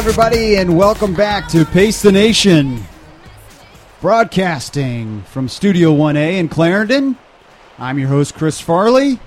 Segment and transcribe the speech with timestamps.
[0.00, 2.82] everybody, and welcome back to Pace the Nation,
[4.00, 7.18] broadcasting from Studio 1A in Clarendon.
[7.78, 9.20] I'm your host, Chris Farley,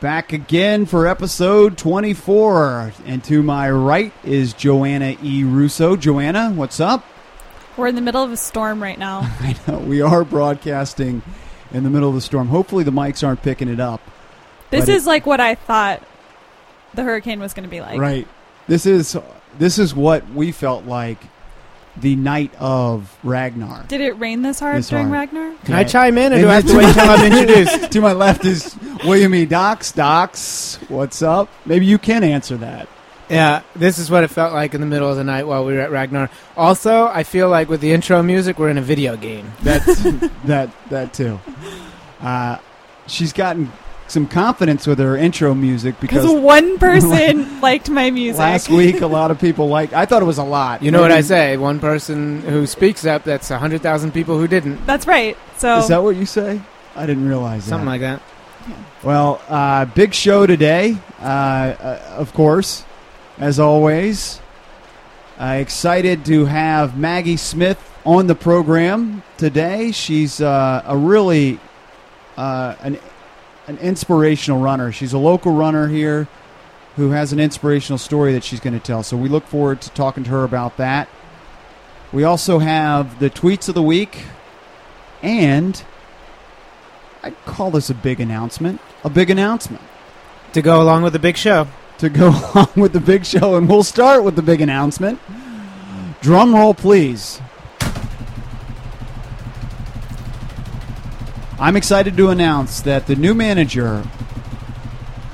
[0.00, 2.94] back again for episode 24.
[3.04, 5.44] And to my right is Joanna E.
[5.44, 5.94] Russo.
[5.94, 7.04] Joanna, what's up?
[7.76, 9.18] We're in the middle of a storm right now.
[9.40, 11.20] I know we are broadcasting
[11.70, 12.48] in the middle of the storm.
[12.48, 14.00] Hopefully, the mics aren't picking it up.
[14.70, 16.02] This is it- is like what I thought
[16.94, 18.00] the hurricane was going to be like.
[18.00, 18.26] right.
[18.68, 19.16] This is
[19.58, 21.18] this is what we felt like
[21.96, 23.84] the night of Ragnar.
[23.88, 25.32] Did it rain this hard This during hard.
[25.32, 25.54] Ragnar?
[25.64, 27.92] Can I chime in, or And do I have to wait until I'm introduced?
[27.92, 29.46] to my left is William E.
[29.46, 29.92] Docs.
[29.92, 31.48] Docs, what's up?
[31.64, 32.88] Maybe you can answer that.
[33.28, 35.72] Yeah, this is what it felt like in the middle of the night while we
[35.72, 36.30] were at Ragnar.
[36.56, 39.52] Also, I feel like with the intro music, we're in a video game.
[39.62, 40.02] That's
[40.44, 41.40] that that too.
[42.20, 42.58] Uh,
[43.08, 43.72] she's gotten
[44.08, 48.38] some confidence with her intro music Because because one person liked my music.
[48.38, 49.92] last week a lot of people liked.
[49.92, 50.82] I thought it was a lot.
[50.82, 51.56] You know what I say?
[51.56, 54.86] One person who speaks up, that's 100,000 people who didn't.
[54.86, 55.36] That's right.
[55.56, 56.60] So Is that what you say?
[56.94, 57.90] I didn't realize Something that.
[57.90, 58.22] like that.
[59.02, 62.84] Well, uh, big show today, uh, uh, of course,
[63.38, 64.40] as always.
[65.38, 69.92] Uh, excited to have Maggie Smith on the program today.
[69.92, 71.60] She's uh, a really
[72.38, 72.98] uh, an
[73.66, 74.92] an inspirational runner.
[74.92, 76.28] She's a local runner here
[76.96, 79.02] who has an inspirational story that she's going to tell.
[79.02, 81.08] So we look forward to talking to her about that.
[82.12, 84.24] We also have the tweets of the week,
[85.22, 85.82] and
[87.22, 88.80] I'd call this a big announcement.
[89.04, 89.82] A big announcement
[90.52, 91.66] To go along with the big show.
[91.98, 95.18] to go along with the big show, and we'll start with the big announcement.
[96.22, 97.40] Drum roll, please.
[101.66, 104.04] I'm excited to announce that the new manager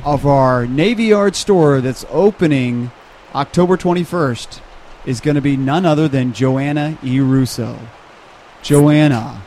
[0.02, 2.90] of our Navy Yard store that's opening
[3.34, 4.62] October 21st
[5.04, 7.20] is going to be none other than Joanna E.
[7.20, 7.78] Russo.
[8.62, 9.42] Joanna,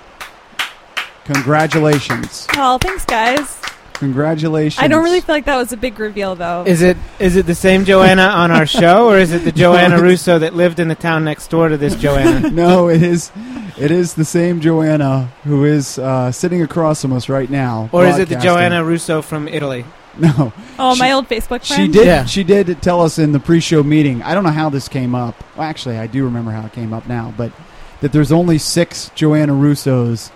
[1.24, 2.45] congratulations.
[2.53, 3.55] well, thanks, guys.
[3.95, 4.83] Congratulations.
[4.83, 6.63] I don't really feel like that was a big reveal, though.
[6.66, 10.01] Is it is it the same Joanna on our show, or is it the Joanna
[10.01, 12.50] Russo that lived in the town next door to this Joanna?
[12.51, 13.31] no, it is.
[13.78, 17.89] It is the same Joanna who is uh, sitting across from us right now.
[17.91, 18.35] Or is it the.
[18.35, 19.85] Joanna Russo from Italy?
[20.17, 22.06] No, oh, my old Facebook she did.
[22.06, 22.23] Yeah.
[22.23, 24.23] She did tell us in the pre-show meeting.
[24.23, 25.35] I don't know how this came up.
[25.57, 27.33] Well, actually, I do remember how it came up now.
[27.35, 27.51] But
[28.00, 30.31] that there's only six Joanna Russos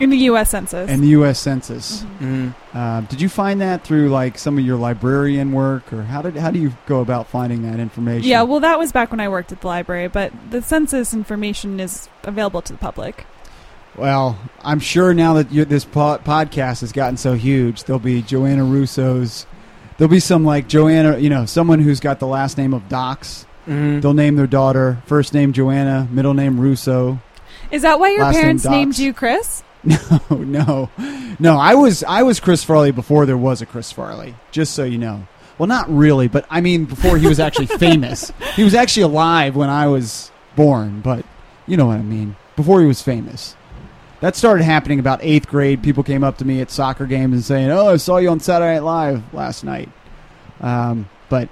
[0.00, 0.50] in the U.S.
[0.50, 0.88] Census.
[0.90, 1.38] in the U.S.
[1.38, 2.02] Census.
[2.20, 2.52] Mhm.
[2.52, 2.54] Mm.
[2.74, 6.36] Uh, did you find that through like some of your librarian work, or how did
[6.36, 8.28] how do you go about finding that information?
[8.28, 11.80] Yeah, well, that was back when I worked at the library, but the census information
[11.80, 13.26] is available to the public.
[13.96, 18.22] Well, I'm sure now that you, this po- podcast has gotten so huge, there'll be
[18.22, 19.44] Joanna Russo's.
[19.96, 23.44] There'll be some like Joanna, you know, someone who's got the last name of Docs.
[23.66, 24.00] Mm.
[24.00, 27.18] They'll name their daughter first name Joanna, middle name Russo.
[27.72, 29.62] Is that why your Last name parents named you Chris?
[30.30, 30.90] No, no,
[31.38, 31.58] no.
[31.58, 34.34] I was I was Chris Farley before there was a Chris Farley.
[34.50, 35.26] Just so you know.
[35.56, 38.32] Well, not really, but I mean before he was actually famous.
[38.54, 41.24] He was actually alive when I was born, but
[41.66, 42.36] you know what I mean.
[42.56, 43.54] Before he was famous.
[44.20, 45.82] That started happening about eighth grade.
[45.82, 48.40] People came up to me at soccer games and saying, "Oh, I saw you on
[48.40, 49.88] Saturday Night Live last night."
[50.60, 51.48] Um, but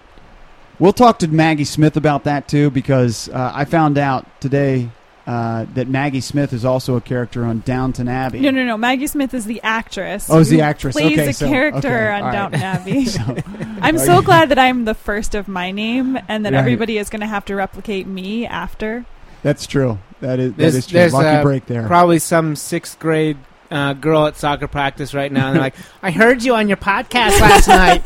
[0.80, 4.90] we'll talk to Maggie Smith about that too, because uh, I found out today
[5.26, 8.38] uh, that Maggie Smith is also a character on Downton Abbey.
[8.40, 8.76] No, no, no.
[8.76, 10.28] Maggie Smith is the actress.
[10.30, 10.94] Oh, is the actress.
[10.94, 12.32] Plays Okay, a so- character okay, on all right.
[12.32, 13.04] Downton Abbey.
[13.06, 13.36] So-
[13.80, 16.58] I'm so glad that I'm the first of my name, and that Right.
[16.60, 19.04] everybody is going to have to replicate me after.
[19.42, 19.98] That's true.
[20.20, 20.98] That is that There's- is true.
[21.00, 21.86] there's, Lucky uh, break there.
[21.86, 23.36] Probably some sixth grade
[23.70, 25.48] uh, girl at soccer practice right now.
[25.48, 28.04] And they're like, I heard you on your podcast last night.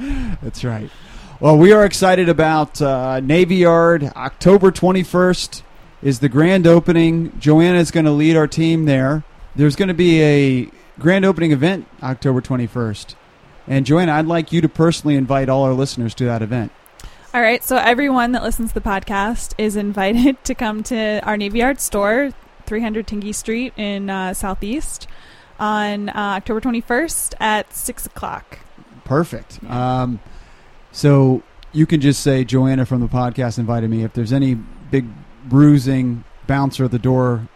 [0.42, 0.90] That's right.
[1.38, 4.04] Well, we are excited about uh, Navy Yard.
[4.16, 5.62] October 21st
[6.02, 7.38] is the grand opening.
[7.38, 9.24] Joanna is going to lead our team there.
[9.54, 13.14] There's going to be a grand opening event October 21st.
[13.66, 16.72] And Joanna, I'd like you to personally invite all our listeners to that event.
[17.34, 21.36] All right, so everyone that listens to the podcast is invited to come to our
[21.36, 22.32] Navy Yard store,
[22.66, 25.06] 300 Tingey Street in uh, Southeast,
[25.58, 28.60] on uh, October 21st at 6 o'clock.
[29.04, 29.58] Perfect.
[29.62, 30.02] Yeah.
[30.02, 30.20] Um,
[30.92, 31.42] so
[31.72, 34.02] you can just say Joanna from the podcast invited me.
[34.02, 35.06] If there's any big
[35.48, 37.48] bruising bouncer at the door,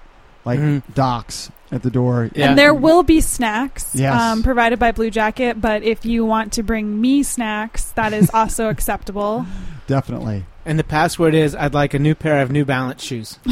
[0.44, 0.82] like Mhm.
[0.94, 2.48] Docs at the door, Yeah.
[2.50, 4.20] And there will be snacks Yes.
[4.20, 8.69] um, provided by Bluejacket, but if you want to bring me snacks, that is also
[8.75, 9.46] acceptable.
[9.87, 10.44] definitely.
[10.66, 13.38] And the password is, I'd like a new pair of New Balance shoes.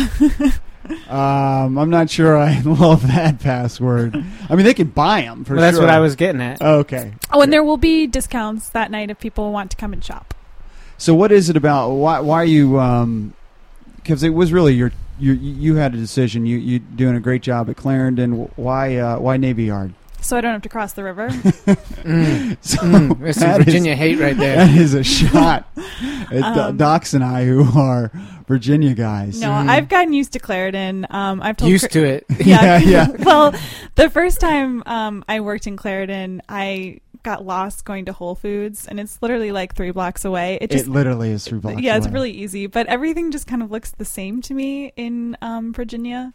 [1.07, 4.17] Um, I'm not sure I love that password.
[4.49, 5.85] I mean, they can buy them for Well, that's sure.
[5.85, 6.63] what I was getting at.
[6.63, 7.13] Okay.
[7.31, 10.33] Oh, and there will be discounts that night if people want to come and shop.
[10.97, 11.91] So what is it about?
[11.91, 12.79] Why why are you?
[14.09, 16.47] Because it was really your you you had a decision.
[16.47, 18.49] You you doing a great job at Clarendon.
[18.57, 19.93] Why uh, why Navy Yard?
[20.29, 21.29] So I don't have to cross the river.
[22.09, 22.57] Mm.
[22.61, 24.57] So Mm, there's some that is- Virginia hate right there.
[24.57, 28.11] That is a shot at Do- Um, Docs and I, who are
[28.47, 29.41] Virginia guys.
[29.41, 29.69] no, Mhm.
[29.69, 31.07] I've gotten used to Clarendon.
[31.11, 32.25] Um, I've told Used Cr- to it.
[32.45, 33.09] Yeah, yeah.
[33.19, 33.53] well,
[33.97, 38.87] the first time um, I worked in Clarendon, I got lost going to Whole Foods,
[38.87, 40.57] and it's literally like three blocks away.
[40.63, 41.81] It It literally is three blocks.
[41.83, 42.13] yeah, it's away.
[42.15, 46.33] really easy, but everything just kind of looks the same to me in um, Virginia.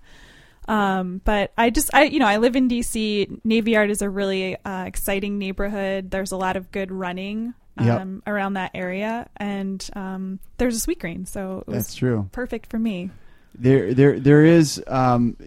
[0.67, 3.41] Um, but I just, I, you know, I live in DC.
[3.43, 6.11] Navy Yard is a really uh, exciting neighborhood.
[6.11, 8.33] There's a lot of good running um, Yep.
[8.33, 12.29] around that area, and um, there's a Sweetgreen, so it was That's true.
[12.31, 13.09] perfect for me.
[13.55, 14.83] There, there, there is.
[14.87, 15.37] Um,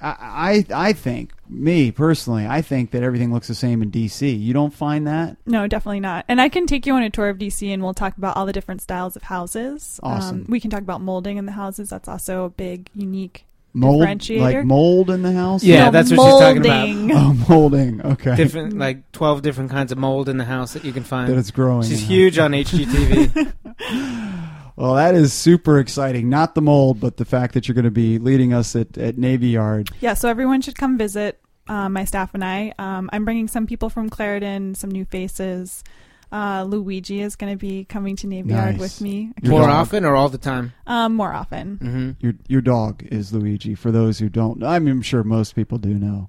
[0.00, 4.38] I, I, I think me personally, I think that everything looks the same in DC.
[4.38, 5.38] You don't find that?
[5.46, 6.26] No, definitely not.
[6.28, 8.44] And I can take you on a tour of DC, and we'll talk about all
[8.44, 9.98] the different styles of houses.
[10.02, 10.40] Awesome.
[10.40, 11.88] Um, we can talk about molding in the houses.
[11.88, 13.46] That's also a big, unique.
[13.76, 14.40] Mold, Differentiator?
[14.40, 15.64] like mold in the house.
[15.64, 16.88] Yeah, No, that's what she's talking about.
[16.88, 17.10] molding.
[17.16, 18.00] Oh, molding.
[18.02, 18.36] Okay.
[18.36, 21.30] Different, like twelve different kinds of mold in the house that you can find.
[21.32, 21.82] that it's growing.
[21.82, 22.06] She's in.
[22.08, 23.52] huge on HGTV.
[24.76, 26.28] Well, that is super exciting.
[26.28, 29.16] Not the mold, but the fact that you're going to be leading us at, at
[29.16, 29.88] Navy Yard.
[30.00, 31.40] Yeah, so everyone should come visit.
[31.68, 32.74] Um, my staff and I.
[32.76, 35.84] Um, I'm bringing some people from Clarendon, some new faces.
[36.34, 38.80] Uh, Luigi is going to be coming to Navy Yard Nice.
[38.80, 39.70] with me Your More dog.
[39.70, 40.72] often or all the time?
[40.86, 41.76] um, more often.
[41.76, 43.76] hmm Your your dog is Luigi.
[43.76, 46.28] For those who don't, I mean, I'm sure most people do know,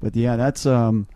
[0.00, 1.06] but yeah, that's um,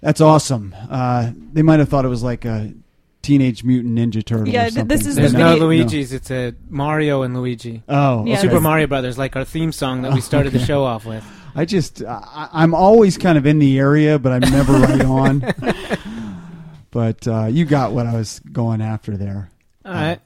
[0.00, 0.74] that's awesome.
[0.88, 2.72] Uh, they might have thought it was like a
[3.20, 4.48] Teenage Mutant Ninja Turtle.
[4.48, 4.88] Yeah, or th- something.
[4.96, 6.12] this is There's the no video- Luigi's.
[6.14, 7.82] It's a Mario and Luigi.
[7.88, 8.42] Oh, Yeah, okay.
[8.42, 11.24] Super Mario Brothers, like our theme song that we started the show off with.
[11.54, 15.40] I just I, I'm always kind of in the area, but I'm never right on.
[16.94, 19.50] But uh, you got what I was going after there.
[19.84, 20.20] All right.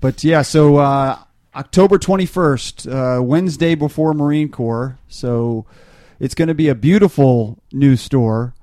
[0.00, 1.18] But yeah, so uh,
[1.56, 4.96] October 21st, uh, Wednesday before Marine Corps.
[5.08, 5.66] So
[6.20, 8.54] it's going to be a beautiful new store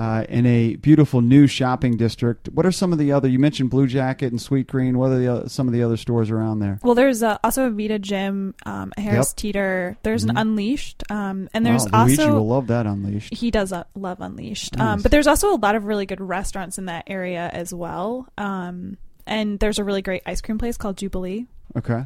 [0.00, 2.48] uh, in a beautiful new shopping district.
[2.48, 3.28] What are some of the other?
[3.28, 4.94] You mentioned Bluejacket and Sweetgreen.
[4.96, 6.78] What are the uh, some of the other stores around there?
[6.82, 9.36] Well, there's uh, also a Vida Gym, um, a Harris Yep.
[9.36, 9.96] Teeter.
[10.02, 10.30] There's Mhm.
[10.30, 13.34] an Unleashed, um, and there's wow, Luigi also will love that Unleashed.
[13.34, 14.76] he does uh, love Unleashed.
[14.76, 14.86] Nice.
[14.88, 18.26] Um, but there's also a lot of really good restaurants in that area as well.
[18.38, 18.96] Um,
[19.26, 21.46] and there's a really great ice cream place called Jubilee.
[21.76, 22.04] Okay.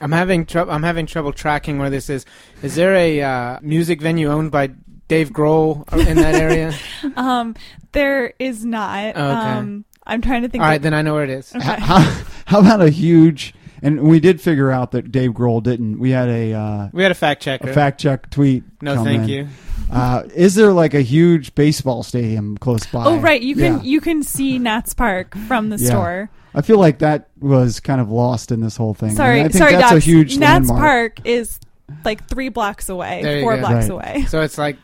[0.00, 0.72] I'm having trouble.
[0.72, 2.26] I'm having trouble tracking where this is.
[2.62, 4.68] Is there a uh, music venue owned by
[5.08, 6.74] Dave Grohl in that area?
[7.16, 7.54] Um,
[7.92, 9.14] there is not.
[9.16, 9.30] Oh, okay.
[9.58, 10.62] Um, I'm trying to think.
[10.62, 11.54] All right, of- then I know where it is.
[11.54, 11.64] Okay.
[11.64, 12.00] How,
[12.46, 13.54] how about a huge?
[13.82, 15.98] And we did figure out that Dave Grohl didn't.
[15.98, 18.64] We had a, uh, We had a fact check a fact check tweet.
[18.82, 19.28] no, come thank in.
[19.28, 19.48] you.
[19.92, 23.04] Uh, is there like a huge baseball stadium close by?
[23.04, 23.82] Oh right, you can Yeah.
[23.82, 25.88] you can see Nats Park from the Yeah.
[25.90, 26.30] store.
[26.54, 29.14] I feel like that was kind of lost in this whole thing.
[29.14, 30.06] Sorry, I think sorry, that's Docs.
[30.06, 30.80] a huge Nats landmark.
[31.16, 31.60] Park is
[32.04, 33.60] like three blocks away, four go.
[33.60, 34.14] blocks Right.
[34.16, 34.24] away.
[34.28, 34.76] So it's like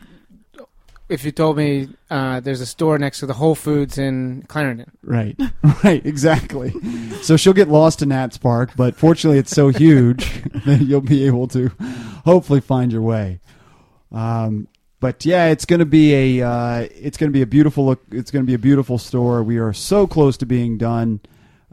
[1.09, 4.91] if you told me uh, there's a store next to the Whole Foods in Clarendon.
[5.03, 5.39] Right,
[5.83, 6.73] right, exactly.
[7.21, 11.25] so she'll get lost in Nats Park, but fortunately, it's so huge that you'll be
[11.25, 11.69] able to
[12.25, 13.39] hopefully find your way.
[14.11, 14.67] Um,
[14.99, 18.01] but yeah, it's going to be a uh, it's going to be a beautiful look.
[18.11, 19.43] It's going to be a beautiful store.
[19.43, 21.19] We are so close to being done.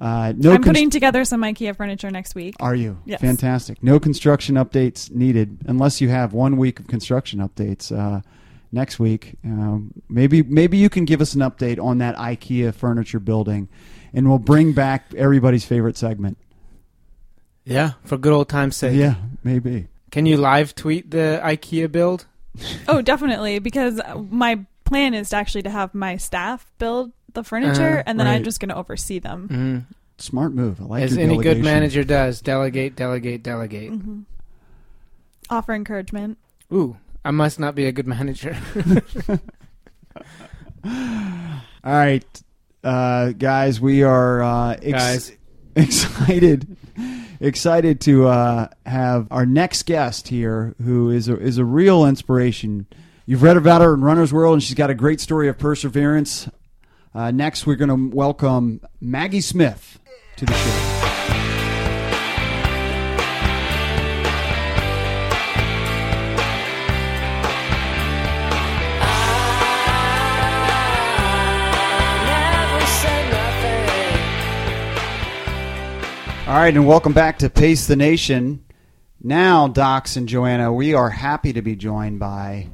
[0.00, 2.57] Uh, no, I'm const- putting together some IKEA furniture next week.
[2.59, 2.99] Are you?
[3.04, 3.21] Yes.
[3.21, 3.83] Fantastic.
[3.83, 8.23] No construction updates needed unless you have one week of construction updates uh,
[8.73, 9.37] next week.
[9.45, 13.69] Um, maybe maybe you can give us an update on that IKEA furniture building,
[14.12, 16.39] and we'll bring back everybody's favorite segment.
[17.65, 18.97] Yeah, for good old time's sake.
[18.97, 19.89] Yeah, maybe.
[20.11, 22.27] Can you live tweet the IKEA build?
[22.89, 24.00] Oh, definitely, because
[24.31, 28.27] my plan is to actually to have my staff build the furniture, Uh, and then
[28.27, 29.87] I'm just going to oversee them.
[29.89, 29.95] Mm.
[30.19, 30.81] Smart move.
[30.81, 33.91] I like As your any good manager does, delegate, delegate, delegate.
[33.91, 34.21] hmm
[35.49, 36.39] Offer encouragement.
[36.73, 38.57] Ooh, I must not be a good manager.
[40.85, 42.43] All right,
[42.83, 45.37] uh, guys, we are uh, ex- Guys.
[45.77, 46.77] excited
[47.41, 52.87] excited to uh, have our next guest here, who is a, is a real inspiration.
[53.27, 56.49] You've read about her in Runner's World, and she's got a great story of perseverance.
[57.15, 59.99] Uh, next, we're going to welcome Maggie Smith
[60.37, 61.00] to the show.
[76.50, 78.64] All right, and welcome back to Pace the Nation.
[79.23, 82.71] Now, Docs and Joanna, we are happy to be joined by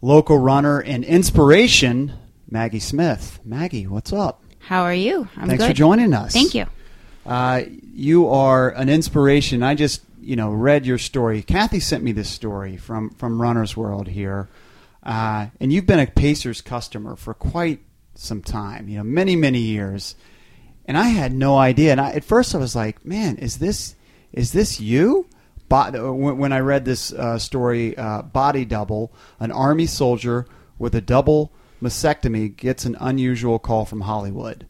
[0.00, 2.14] local runner and inspiration,
[2.50, 3.38] Maggie Smith.
[3.44, 4.42] Maggie, what's up?
[4.60, 5.28] How are you?
[5.36, 5.68] I'm Thanks good.
[5.68, 6.32] for joining us.
[6.32, 6.64] Thank you.
[7.26, 9.62] Uh, you are an inspiration.
[9.62, 11.42] I just, you know, read your story.
[11.42, 14.48] Kathy sent me this story from from Runner's World here,
[15.02, 17.80] uh, and you've been a Pacers customer for quite
[18.14, 18.88] some time.
[18.88, 20.16] You know, many many years,
[20.86, 21.92] and I had no idea.
[21.92, 23.94] And I, at first, I was like, "Man, is this
[24.32, 25.26] is this you?"
[25.68, 30.46] When when I read this uh, story, uh, body double, an army soldier
[30.78, 31.50] with a double
[31.82, 34.66] mastectomy gets an unusual call from Hollywood.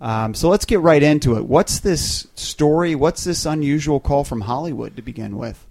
[0.00, 1.46] Um, so let's get right into it.
[1.46, 2.94] What's this story?
[2.94, 5.65] What's this unusual call from Hollywood to begin with?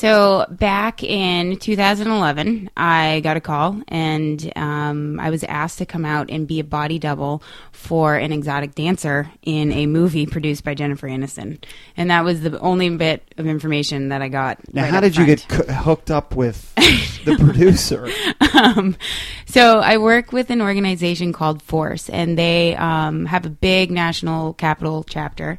[0.00, 6.06] So back in 2011, I got a call and um, I was asked to come
[6.06, 10.72] out and be a body double for an exotic dancer in a movie produced by
[10.72, 11.62] Jennifer Aniston,
[11.98, 14.72] and that was the only bit of information that I got.
[14.72, 16.74] Now, right how did you get co- hooked up with
[17.26, 18.08] the producer?
[18.54, 18.96] um,
[19.44, 24.54] so I work with an organization called Force, and they um, have a big national
[24.54, 25.58] capital chapter,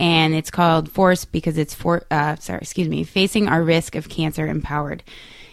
[0.00, 4.08] and it's called Force because it's for uh, sorry, excuse me, facing our risk of
[4.08, 5.04] cancer empowered.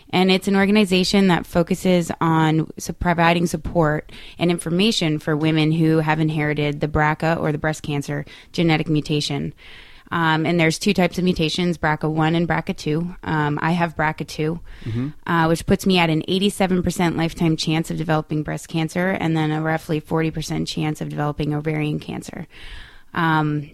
[0.09, 6.21] And it's an organization that focuses on providing support and information for women who have
[6.21, 9.53] inherited the BRCA or the breast cancer genetic mutation.
[10.09, 13.17] Um, and there's two types of mutations, BRCA1 and BRCA2.
[13.23, 14.61] Um, I have BRCA2,
[15.27, 19.51] uh, which puts me at an 87% lifetime chance of developing breast cancer and then
[19.51, 22.47] a roughly 40% chance of developing ovarian cancer.
[23.13, 23.71] Um,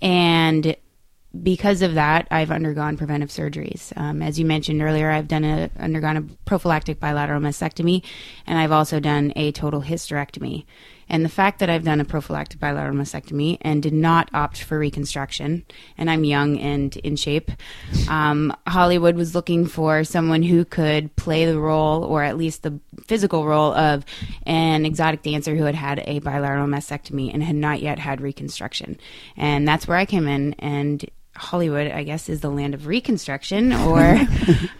[0.00, 0.76] and
[1.42, 3.96] because of that, I've undergone preventive surgeries.
[3.96, 8.02] Um, as you mentioned earlier, I've done a, undergone a prophylactic bilateral mastectomy,
[8.46, 10.64] and I've also done a total hysterectomy.
[11.08, 14.78] And the fact that I've done a prophylactic bilateral mastectomy and did not opt for
[14.78, 15.64] reconstruction,
[15.96, 17.50] and I'm young and in shape,
[18.08, 22.78] um, Hollywood was looking for someone who could play the role, or at least the
[23.06, 24.04] physical role, of
[24.44, 28.98] an exotic dancer who had had a bilateral mastectomy and had not yet had reconstruction.
[29.36, 31.04] And that's where I came in, and
[31.36, 34.00] Hollywood, I guess, is the land of reconstruction, or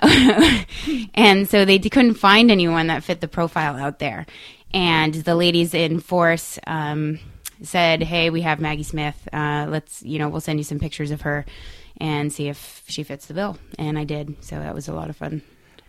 [1.15, 4.27] and so they d- couldn't find anyone that fit the profile out there.
[4.73, 7.19] And the ladies in Force um,
[7.63, 9.29] said, "Hey, we have Maggie Smith.
[9.33, 11.47] Uh, let's, you know, we'll send you some pictures of her
[11.99, 15.11] and see if she fits the bill." And I did, so that was a lot
[15.11, 15.43] of fun.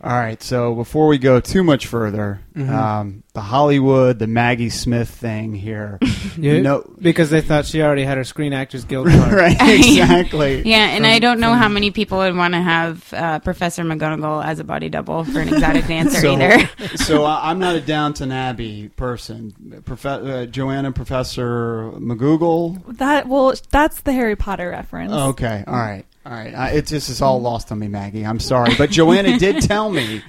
[0.03, 0.41] All right.
[0.43, 5.99] So before we go too much further, um, the Hollywood, the Maggie Smith thing here.
[6.37, 6.83] You- No.
[6.99, 9.33] because they thought she already had her Screen Actors Guild card.
[9.33, 9.57] right.
[9.61, 10.61] Exactly.
[10.69, 13.83] Yeah, and I don't know from- how many people would want to have uh, Professor
[13.83, 16.69] McGonagall as a body double for an exotic dancer So, either.
[16.97, 19.81] so I- I'm not a Downton Abbey person.
[19.83, 22.97] Profe- uh, Joanna Professor McGoogle.
[22.97, 25.11] That well, that's the Harry Potter reference.
[25.11, 25.63] Okay.
[25.65, 26.05] All right.
[26.27, 26.53] All right.
[26.53, 28.25] I, it just is all lost on me, Maggie.
[28.25, 30.21] I'm sorry, but Joanna did tell me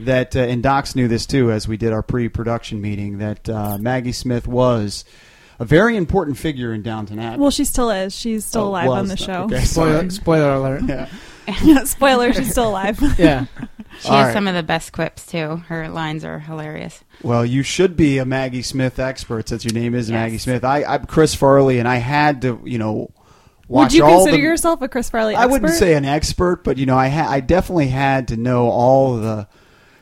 [0.00, 3.76] that, uh, and Docs knew this too, as we did our pre-production meeting, that uh,
[3.78, 5.04] Maggie Smith was
[5.58, 7.40] a very important figure in Downton Abbey.
[7.40, 8.14] Well, she still is.
[8.16, 9.42] She's still Oh, alive on the show.
[9.44, 10.82] Okay, Spoiler, spoiler alert.
[10.88, 11.08] Yeah.
[11.62, 12.98] yeah, spoiler, she's still alive.
[13.18, 13.44] Yeah.
[14.00, 14.32] She All has right.
[14.32, 15.58] some of the best quips too.
[15.68, 17.04] Her lines are hilarious.
[17.22, 20.14] Well, you should be a Maggie Smith expert since your name is Yes.
[20.14, 20.64] Maggie Smith.
[20.64, 23.23] I, I'm Chris Farley, and I had to, you know, watch
[23.68, 24.42] Would you all consider the.
[24.42, 27.40] yourself a Chris Farley I wouldn't say an expert, but you know, I ha- I
[27.40, 29.48] definitely had to know all the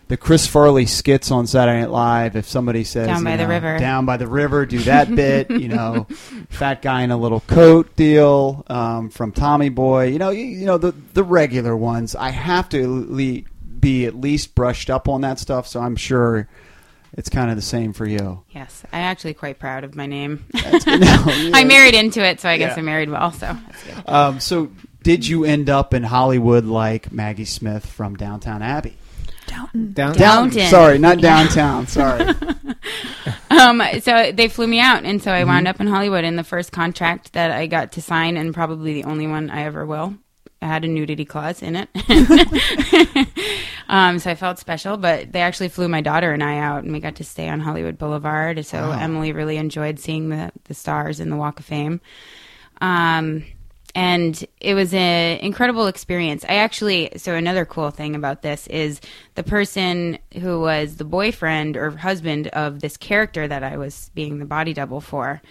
[0.08, 2.36] the Chris Farley skits on Saturday Night Live.
[2.36, 3.78] If somebody says Down you by the know, river.
[3.78, 5.50] down by the river, do that bit.
[5.50, 6.06] You know,
[6.50, 10.08] fat guy in a little coat deal um, from Tommy Boy.
[10.08, 12.14] You know, you, you know the the regular ones.
[12.14, 13.42] I have to le-
[13.80, 16.46] be at least brushed up on that stuff, so I'm sure
[17.14, 18.42] it's kind of the same for you.
[18.50, 20.44] Yes, I'm actually quite proud of my name.
[20.52, 21.00] That's good.
[21.26, 22.80] No, you I married into it, so I guess Yeah.
[22.82, 23.32] I married well.
[23.32, 23.56] So.
[24.06, 24.70] Um, so,
[25.02, 28.96] did you end up in Hollywood like Maggie Smith from Downtown Abbey?
[29.46, 29.92] Downton.
[29.92, 30.12] Down.
[30.14, 30.70] Down- Downton.
[30.70, 31.86] Sorry, not downtown.
[31.86, 32.32] Sorry.
[33.50, 35.48] Um, so they flew me out, and so I Mm-hmm.
[35.48, 36.24] wound up in Hollywood.
[36.24, 39.64] And the first contract that I got to sign, and probably the only one I
[39.64, 40.14] ever will,
[40.62, 41.88] had a nudity clause in it.
[43.88, 44.96] um, so I felt special.
[44.96, 47.60] But they actually flew my daughter and I out, and we got to stay on
[47.60, 48.64] Hollywood Boulevard.
[48.64, 48.98] So Wow.
[48.98, 52.00] Emily really enjoyed seeing the the stars in the Walk of Fame.
[52.80, 53.44] Um,
[53.94, 56.44] and it was an incredible experience.
[56.48, 59.00] I actually, so another cool thing about this is
[59.34, 64.38] the person who was the boyfriend or husband of this character that I was being
[64.38, 65.42] the body double for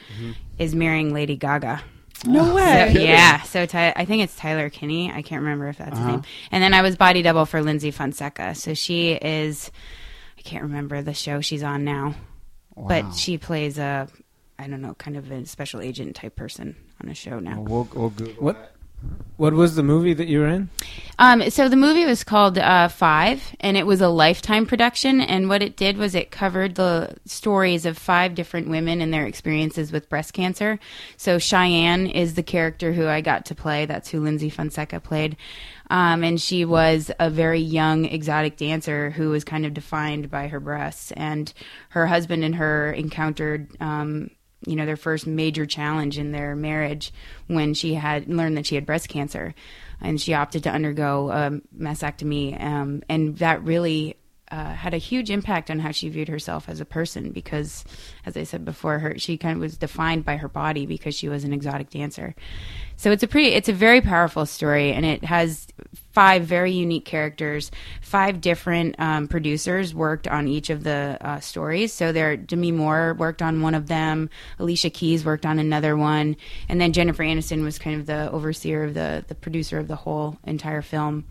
[0.57, 1.83] is marrying Lady Gaga.
[2.25, 2.93] No So, way.
[2.99, 5.11] yeah, so Ty- I think it's Tyler Kinney.
[5.11, 6.01] I can't remember if that's Uh-huh.
[6.03, 6.23] his name.
[6.51, 8.55] And then I was body double for Lyndsy Fonseca.
[8.55, 9.71] So she is,
[10.37, 12.15] I can't remember the show she's on now,
[12.75, 12.87] Wow.
[12.87, 14.07] but she plays a,
[14.59, 17.61] I don't know, kind of a special agent type person on a show now.
[17.61, 18.55] We'll, we'll Google What?
[18.55, 18.75] that.
[19.37, 20.69] What was the movie that you were in?
[21.17, 25.19] Um, so the movie was called uh, Five, and it was a lifetime production.
[25.19, 29.25] And what it did was it covered the stories of five different women and their
[29.25, 30.79] experiences with breast cancer.
[31.17, 33.87] So Cheyenne is the character who I got to play.
[33.87, 35.37] That's who Lyndsy Fonseca played.
[35.89, 40.47] Um, and she was a very young exotic dancer who was kind of defined by
[40.49, 41.11] her breasts.
[41.13, 41.51] And
[41.89, 44.29] her husband and her encountered um,
[44.65, 47.13] you know their first major challenge in their marriage
[47.47, 49.53] when she had learned that she had breast cancer.
[50.03, 54.17] And she opted to undergo a mastectomy um, and that really
[54.51, 57.85] uh, had a huge impact on how she viewed herself as a person because
[58.25, 61.29] as i said before her she kind of was defined by her body because she
[61.29, 62.35] was an exotic dancer.
[62.97, 65.67] So it's a pretty it's a very powerful story and it has
[66.11, 67.71] five very unique characters.
[68.01, 71.93] Five different um, producers worked on each of the uh, stories.
[71.93, 74.29] So there demi moore worked on one of them.
[74.59, 76.35] Alicia keys worked on another one.
[76.69, 79.95] And then jennifer aniston was kind of the overseer of the the producer of the
[79.95, 81.25] whole entire film.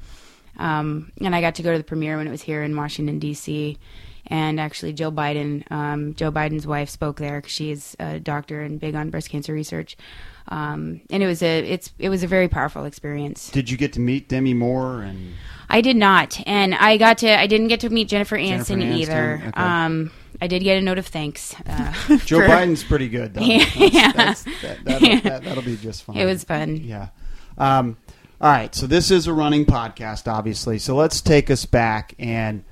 [0.56, 3.18] Um, and I got to go to the premiere when it was here in Washington
[3.18, 3.78] D.C.
[4.26, 8.78] And actually, Jill Biden, um, Joe Biden's wife, spoke there because she's a doctor and
[8.78, 9.96] big on breast cancer research.
[10.50, 13.50] Um, and it was a it's it was a very powerful experience.
[13.50, 15.34] Did you get to meet Demi Moore and?
[15.72, 18.74] I did not, and I got to I didn't get to meet Jennifer Aniston, Jennifer
[18.74, 19.42] Aniston, either.
[19.48, 19.60] okay.
[19.60, 20.10] Um,
[20.42, 21.54] I did get a note of thanks.
[21.64, 21.92] Uh,
[22.24, 23.40] Joe for- Biden's pretty good though.
[23.44, 24.10] Yeah.
[24.12, 26.16] That's- that's- that, that'll, that, that'll be just fine.
[26.16, 26.78] It was fun.
[26.78, 27.08] Yeah.
[27.56, 27.96] Um,
[28.40, 28.74] all right.
[28.74, 30.78] So this is a running podcast, obviously.
[30.80, 32.64] So let's take us back and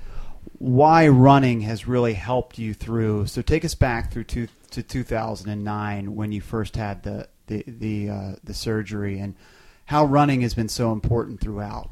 [0.57, 3.27] why running has really helped you through.
[3.27, 8.09] So take us back through two, to 2009 when you first had the the the,
[8.09, 9.35] uh, the surgery and
[9.85, 11.89] how running has been so important throughout.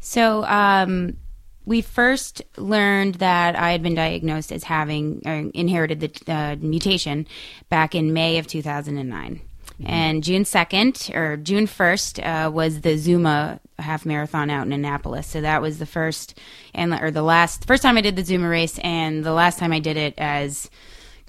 [0.00, 1.18] So um,
[1.64, 7.26] we first learned that I had been diagnosed as having or inherited the uh, mutation
[7.68, 9.42] back in May of 2009.
[9.82, 15.26] And June 2nd or June 1st uh, was the Zooma half marathon out in Annapolis.
[15.26, 16.38] So that was the first
[16.74, 19.72] and or the last first time I did the Zooma race and the last time
[19.72, 20.68] I did it as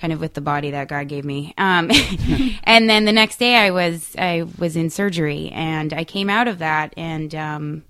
[0.01, 1.53] kind of with the body that God gave me.
[1.59, 1.91] Um,
[2.63, 6.47] and then the next day I was I was in surgery and I came out
[6.47, 7.83] of that and um,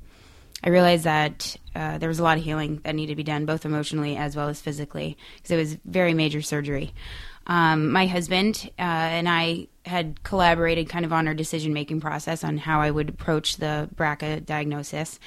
[0.61, 3.45] I realized that uh, there was a lot of healing that needed to be done,
[3.45, 6.93] both emotionally as well as physically, because it was very major surgery.
[7.47, 12.43] Um, my husband uh, and I had collaborated kind of on our decision making process
[12.43, 15.19] on how I would approach the BRCA diagnosis.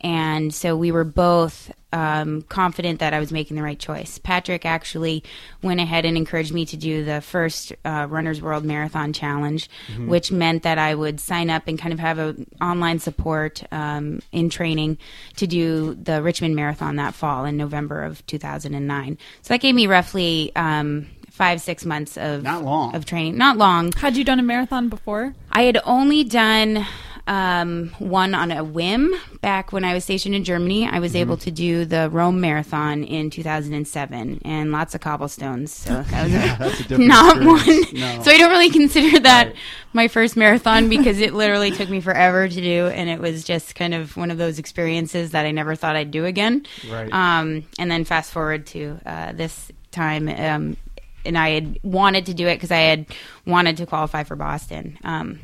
[0.00, 4.18] And so we were both um, confident that I was making the right choice.
[4.18, 5.22] Patrick actually
[5.62, 9.68] went ahead and encouraged me to do the first uh, Runners World Marathon Challenge,
[10.06, 14.20] which meant that I would sign up and kind of have a online support um,
[14.32, 14.98] in training
[15.36, 19.16] to do the Richmond Marathon that fall in November of 2009.
[19.42, 22.94] So that gave me roughly um, five six months of Not long.
[22.96, 23.36] of training.
[23.38, 23.92] Not long.
[23.92, 25.34] Had you done a marathon before?
[25.52, 26.84] I had only done
[27.26, 30.86] um, one on a whim back when I was stationed in Germany.
[30.86, 31.20] I was Mm-hmm.
[31.20, 35.72] able to do the Rome Marathon in 2007 and lots of cobblestones.
[35.72, 36.22] So that
[36.60, 37.66] was Yeah, a not one.
[37.94, 38.22] No.
[38.22, 39.56] So I don't really consider that Right.
[39.94, 43.74] my first marathon because it literally took me forever to do, and it was just
[43.74, 46.66] kind of one of those experiences that I never thought I'd do again.
[46.90, 47.10] Right.
[47.10, 50.76] Um, and then fast forward to uh, this time, um,
[51.24, 53.06] and I had wanted to do it because I had
[53.46, 55.40] wanted to qualify for Boston um,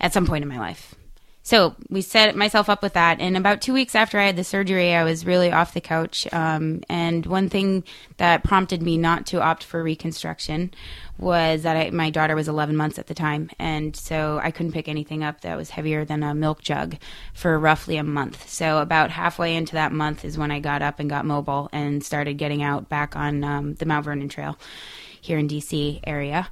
[0.00, 0.95] at some point in my life.
[1.46, 4.42] So we set myself up with that, and about two weeks after I had the
[4.42, 6.26] surgery, I was really off the couch.
[6.32, 7.84] Um, and one thing
[8.16, 10.74] that prompted me not to opt for reconstruction
[11.18, 14.72] was that I, my daughter was 11 months at the time, and so I couldn't
[14.72, 16.96] pick anything up that was heavier than a milk jug
[17.32, 18.48] for roughly a month.
[18.48, 22.02] So about halfway into that month is when I got up and got mobile and
[22.02, 24.58] started getting out back on um, the Mount Vernon Trail
[25.20, 26.50] here in DC area,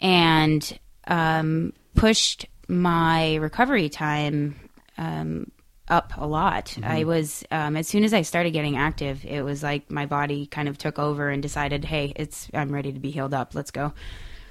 [0.00, 0.78] and
[1.08, 4.56] um, pushed my recovery time
[4.98, 5.50] um,
[5.88, 6.76] up a lot.
[6.82, 10.46] I was um, as soon as I started getting active, it was like my body
[10.46, 13.54] kind of took over and decided, "Hey, it's I'm ready to be healed up.
[13.54, 13.92] Let's go."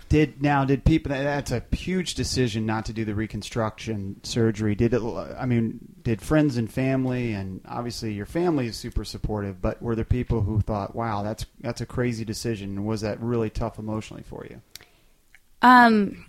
[0.07, 4.75] Did now did people that's a huge decision not to do the reconstruction surgery.
[4.75, 9.61] Did it I mean did friends and family and obviously your family is super supportive,
[9.61, 13.49] but were there people who thought, "Wow, that's that's a crazy decision." Was that really
[13.49, 14.61] tough emotionally for you?
[15.63, 16.25] Um.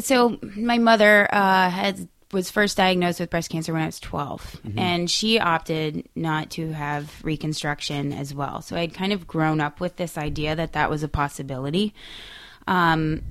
[0.00, 4.60] So my mother uh, had was first diagnosed with breast cancer when I was 12,
[4.76, 8.60] and she opted not to have reconstruction as well.
[8.60, 11.94] So I'd kind of grown up with this idea that that was a possibility.
[12.66, 13.22] Um,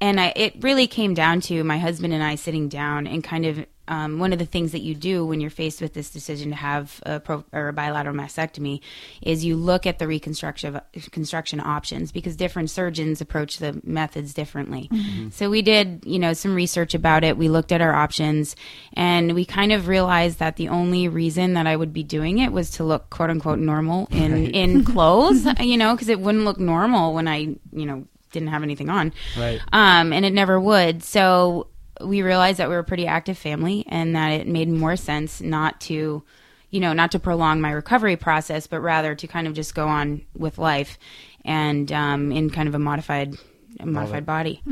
[0.00, 3.46] and I, it really came down to my husband and I sitting down and kind
[3.46, 6.50] of um, one of the things that you do when you're faced with this decision
[6.50, 8.80] to have a pro, or a bilateral mastectomy
[9.22, 14.90] is you look at the reconstruction construction options because different surgeons approach the methods differently.
[15.30, 17.36] So we did, you know, some research about it.
[17.36, 18.56] We looked at our options,
[18.94, 22.52] and we kind of realized that the only reason that I would be doing it
[22.52, 24.50] was to look quote unquote normal in Right.
[24.54, 27.38] in clothes, you know, because it wouldn't look normal when I,
[27.72, 29.60] you know, didn't have anything on Right.
[29.72, 31.02] um, and it never would.
[31.04, 31.68] So
[32.00, 35.40] we realized that we were a pretty active family, and that it made more sense
[35.40, 36.22] not to,
[36.70, 39.86] you know, not to prolong my recovery process, but rather to kind of just go
[39.86, 40.98] on with life,
[41.44, 43.36] and um, in kind of a modified,
[43.80, 44.26] a modified it.
[44.26, 44.62] body.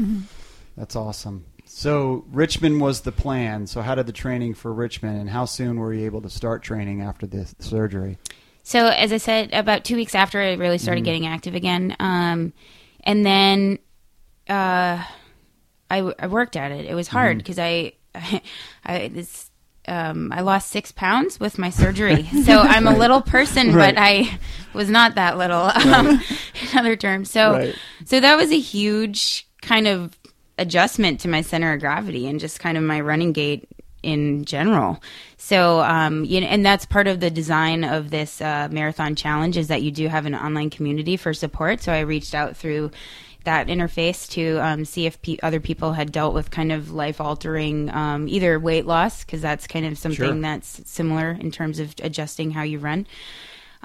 [0.77, 1.47] That's awesome.
[1.65, 3.67] So Richmond was the plan.
[3.67, 6.63] So how did the training for Richmond, and how soon were you able to start
[6.63, 8.19] training after the surgery?
[8.63, 12.53] So as I said, about two weeks after I really started getting active again, um,
[13.05, 13.79] and then
[14.49, 15.03] uh,
[15.93, 16.87] I, w- I worked at it.
[16.87, 17.93] It was hard because I,
[18.85, 19.49] I, this.
[19.89, 23.93] Um, I lost six pounds with my surgery, so I'm a little person, Right.
[23.95, 24.39] but I
[24.75, 25.71] was not that little.
[25.95, 26.21] Um,
[26.71, 27.75] in other terms, so Right.
[28.05, 30.17] so that was a huge kind of
[30.57, 33.69] adjustment to my center of gravity and just kind of my running gait
[34.05, 35.03] in general.
[35.37, 39.57] So, um, you know, and that's part of the design of this uh, marathon challenge
[39.57, 41.81] is that you do have an online community for support.
[41.83, 42.91] So I reached out through
[43.45, 47.21] that interface to um, see if pe- other people had dealt with kind of life
[47.21, 50.41] altering um, either weight loss because that's kind of something Sure.
[50.41, 53.07] that's similar in terms of adjusting how you run.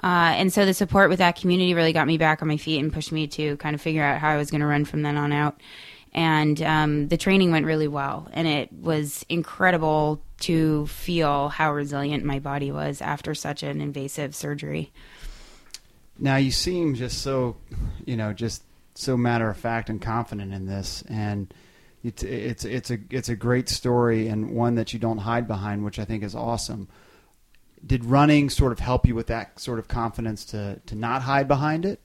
[0.02, 2.78] Uh, and so the support with that community really got me back on my feet
[2.78, 5.02] and pushed me to kind of figure out how I was going to run from
[5.02, 5.60] then on out.
[6.14, 12.24] And um, the training went really well, and it was incredible to feel how resilient
[12.24, 14.90] my body was after such an invasive surgery.
[16.18, 17.56] Now you seem just so,
[18.06, 18.62] you know, just
[18.98, 21.54] so matter of fact and confident in this, and
[22.02, 25.84] it's it's it's a it's a great story and one that you don't hide behind,
[25.84, 26.88] which I think is awesome.
[27.86, 31.46] Did running sort of help you with that sort of confidence to to not hide
[31.46, 32.00] behind it?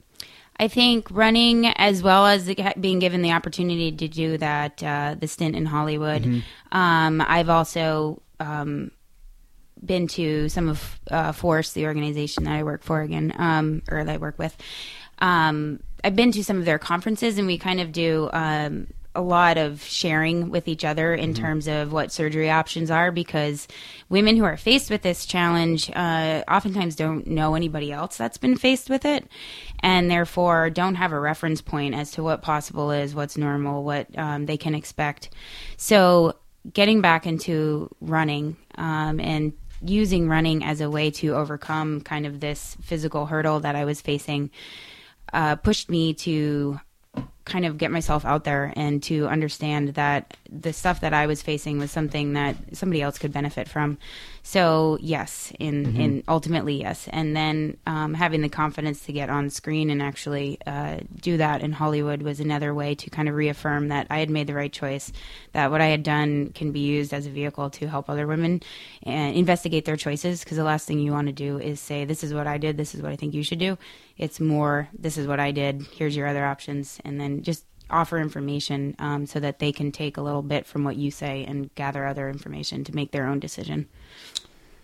[0.60, 5.28] I think running, as well as being given the opportunity to do that, uh, the
[5.28, 6.44] stint in Hollywood.
[6.72, 8.92] Um, I've also um,
[9.84, 14.04] been to some of uh, Force, the organization that I work for again, um, or
[14.04, 14.56] that I work with.
[15.18, 19.22] Um, I've been to some of their conferences, and we kind of do um, a
[19.22, 23.68] lot of sharing with each other in terms of what surgery options are because
[24.10, 28.58] women who are faced with this challenge uh, oftentimes don't know anybody else that's been
[28.58, 29.28] faced with it
[29.82, 34.08] and therefore don't have a reference point as to what possible is, what's normal, what
[34.18, 35.30] um, they can expect.
[35.78, 36.36] So,
[36.72, 39.52] getting back into running um, and
[39.86, 44.00] using running as a way to overcome kind of this physical hurdle that I was
[44.00, 44.50] facing
[45.34, 46.80] uh, pushed me to
[47.46, 51.42] kind of get myself out there and to understand that the stuff that I was
[51.42, 53.98] facing was something that somebody else could benefit from.
[54.46, 59.50] So yes, in in ultimately yes, and then um, having the confidence to get on
[59.50, 63.88] screen and actually uh, do that in Hollywood was another way to kind of reaffirm
[63.88, 65.14] that I had made the right choice,
[65.54, 68.62] that what I had done can be used as a vehicle to help other women
[69.04, 70.44] and investigate their choices.
[70.44, 72.76] Because the last thing you want to do is say, "This is what I did.
[72.76, 73.78] This is what I think you should do."
[74.18, 75.88] It's more, "This is what I did.
[75.96, 80.18] Here's your other options," and then just offer information um, so that they can take
[80.18, 83.40] a little bit from what you say and gather other information to make their own
[83.40, 83.88] decision.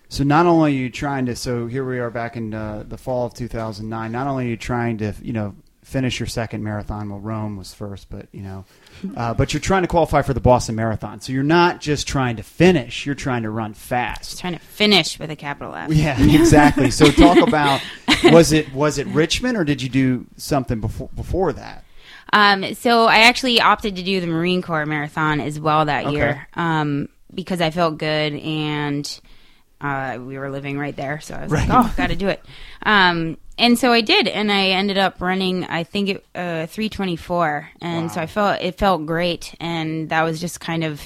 [0.08, 2.98] So not only are you trying to, so here we are back in uh, the
[2.98, 4.12] fall of 2009.
[4.12, 5.56] Not only are you trying to, you know,
[5.90, 7.10] finish your second marathon.
[7.10, 8.66] Well, Rome was first, but you know,
[9.18, 11.20] uh, but you're trying to qualify for the Boston Marathon.
[11.20, 14.30] So you're not just trying to finish; you're trying to run fast.
[14.30, 15.92] Just trying to finish with a capital F.
[15.92, 16.92] Yeah, exactly.
[16.92, 17.82] So talk about
[18.26, 21.84] was it was it Richmond or did you do something before before that?
[22.34, 26.16] Um, so I actually opted to do the Marine Corps marathon as well that Okay.
[26.16, 29.20] year um, because I felt good and
[29.82, 31.20] uh, we were living right there.
[31.22, 31.68] So I was Right.
[31.70, 32.44] like, oh, got to do it.
[32.84, 35.66] Um, and so I did, and I ended up running.
[35.66, 40.40] I think it uh, 324, and so I felt it felt great, and that was
[40.40, 41.02] just kind of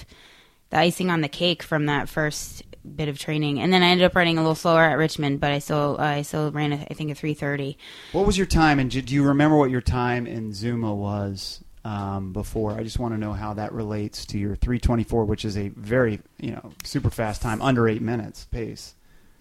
[0.69, 2.62] the icing on the cake from that first
[2.96, 3.60] bit of training.
[3.60, 6.22] And then I ended up running a little slower at Richmond, but I still I
[6.24, 7.78] still ran a, I think a 330.
[8.12, 11.63] What was your time, and do do you remember what your time in Zooma was
[11.86, 12.72] um, before?
[12.74, 16.19] I just want to know how that relates to your 324, which is a very
[16.39, 18.96] you know super fast time, under eight minutes pace.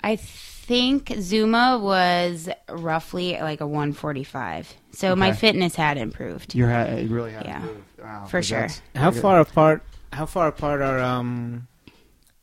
[0.04, 4.74] I think Zooma was roughly like a 145.
[4.92, 6.56] So my fitness had improved.
[6.56, 7.60] You ha- it really has Yeah.
[7.60, 7.78] moved.
[8.02, 8.68] Wow, For 'cause sure.
[8.96, 9.84] How far apart?
[10.12, 11.68] How far apart are um,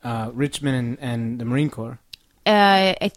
[0.04, 1.98] uh, Richmond and, and the Marine Corps?
[2.46, 3.10] Uh, I,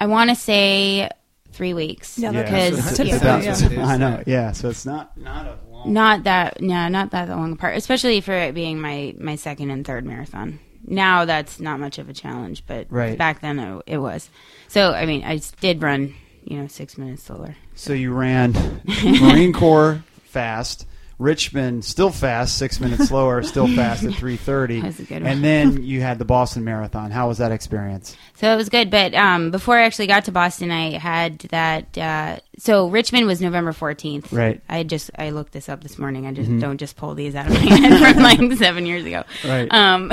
[0.00, 1.08] I want to say
[1.52, 2.18] three weeks.
[2.18, 3.86] Yeah, that's Yeah, because so it's typically, about- yeah.
[3.86, 4.08] I know.
[4.08, 4.22] yeah.
[4.26, 5.92] Yeah, so it's not not a long.
[5.92, 9.86] not that, no, not that long apart, especially for it being my, my second and
[9.86, 10.58] third marathon.
[10.86, 13.16] now that's not much of a challenge, but Right.
[13.16, 14.28] back then it, it was.
[14.68, 17.54] So I mean, I did run, you know, six minutes slower.
[17.74, 18.52] So you ran
[19.04, 20.86] Marine Corps fast,
[21.24, 25.22] Richmond still fast, six minutes slower, still fast at three thirty, That was a good
[25.22, 25.32] one.
[25.32, 27.10] and then you had the Boston Marathon.
[27.10, 28.14] How was that experience?
[28.34, 31.96] So it was good, but um, before I actually got to Boston, I had that.
[31.96, 34.32] Uh, so Richmond was November fourteenth.
[34.32, 34.60] Right.
[34.68, 36.26] I just I looked this up this morning.
[36.26, 39.24] I just don't just pull these out of my head from like seven years ago.
[39.46, 39.66] Right.
[39.72, 40.12] Um,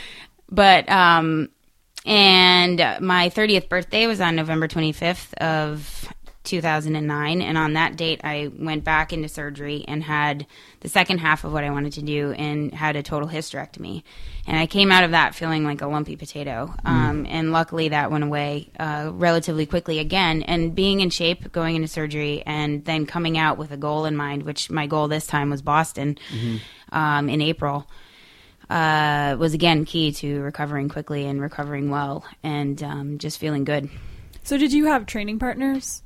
[0.50, 1.50] but um,
[2.04, 6.08] and my thirtieth birthday was on November twenty fifth of.
[6.48, 10.46] 2009 and on that date I went back into surgery and had
[10.80, 14.02] the second half of what I wanted to do and had a total hysterectomy.
[14.46, 16.74] And I came out of that feeling like a lumpy potato.
[16.84, 20.42] Um, and luckily that went away uh, relatively quickly again.
[20.42, 24.16] And being in shape going into surgery and then coming out with a goal in
[24.16, 26.18] mind which my goal this time was Boston
[26.92, 27.86] um, in April
[28.70, 33.88] uh, was again key to recovering quickly and recovering well and um, just feeling good.
[34.42, 36.02] So did you have training partners?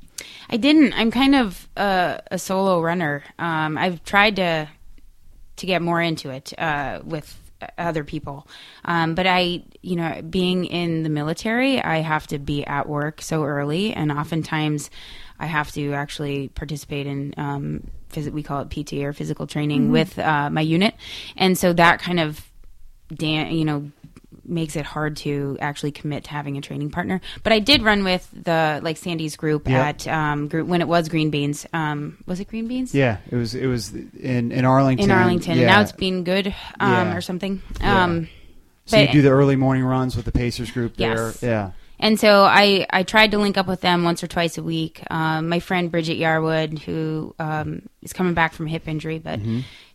[0.49, 0.93] I didn't.
[0.93, 3.23] I'm kind of uh, a solo runner.
[3.39, 4.67] Um, I've tried to
[5.55, 7.39] to get more into it uh, with
[7.77, 8.45] other people,
[8.85, 13.21] um, but I, you know, being in the military, I have to be at work
[13.21, 14.89] so early, and oftentimes
[15.39, 17.33] I have to actually participate in.
[17.37, 20.95] Um, phys- we call it PT or physical training with uh, my unit,
[21.37, 22.43] and so that kind of,
[23.13, 23.91] dan- you know,
[24.45, 27.21] makes it hard to actually commit to having a training partner.
[27.43, 29.87] But I did run with the like Sandy's group Yeah.
[29.87, 31.65] at um, group when it was Green Beans.
[31.73, 32.93] Um, was it Green Beans?
[32.93, 35.05] Yeah, it was it was in in Arlington.
[35.05, 35.61] In Arlington, Yeah.
[35.63, 36.47] and now it's been good
[36.79, 37.15] um, Yeah.
[37.15, 37.61] or something.
[37.81, 38.27] Um,
[38.85, 41.39] so you do the early morning runs with the Pacers group Yes.
[41.39, 41.49] there.
[41.49, 41.71] Yeah.
[41.99, 45.01] And so I, I tried to link up with them once or twice a week.
[45.09, 49.39] Um, my friend Bridget Yarwood, who um, is coming back from hip injury, but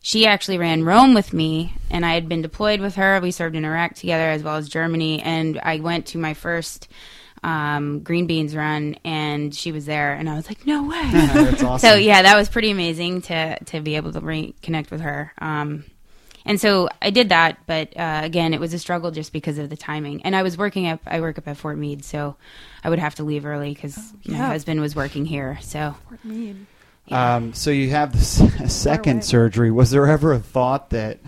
[0.08, 3.20] she actually ran Rome with me, and I had been deployed with her.
[3.20, 6.88] We served in Iraq together as well as Germany, and I went to my first
[7.42, 11.02] um, green beans run, and she was there, and I was like, no way.
[11.12, 11.90] That's awesome.
[11.90, 15.30] So yeah, that was pretty amazing to to be able to reconnect with her.
[15.36, 15.84] Um,
[16.46, 19.68] and so I did that, but uh, again, it was a struggle just because of
[19.68, 20.22] the timing.
[20.22, 21.00] And I was working up.
[21.04, 22.34] I work up at Fort Meade, so
[22.82, 24.46] I would have to leave early because my yeah.
[24.46, 25.58] husband was working here.
[25.60, 26.66] So Fort Meade.
[27.10, 29.70] Um, so you have the s- second surgery.
[29.70, 31.18] Was there ever a thought that,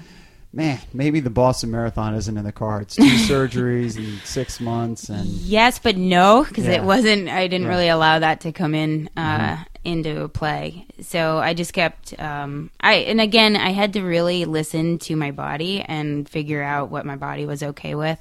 [0.52, 2.96] man, maybe the Boston Marathon isn't in the cards?
[2.96, 6.72] Two surgeries in six months, and yes, but no, because Yeah.
[6.72, 7.28] it wasn't.
[7.28, 7.72] I didn't Yeah.
[7.72, 10.86] really allow that to come in uh, into play.
[11.00, 12.18] So I just kept.
[12.20, 16.90] Um, I and again, I had to really listen to my body and figure out
[16.90, 18.18] what my body was okay with.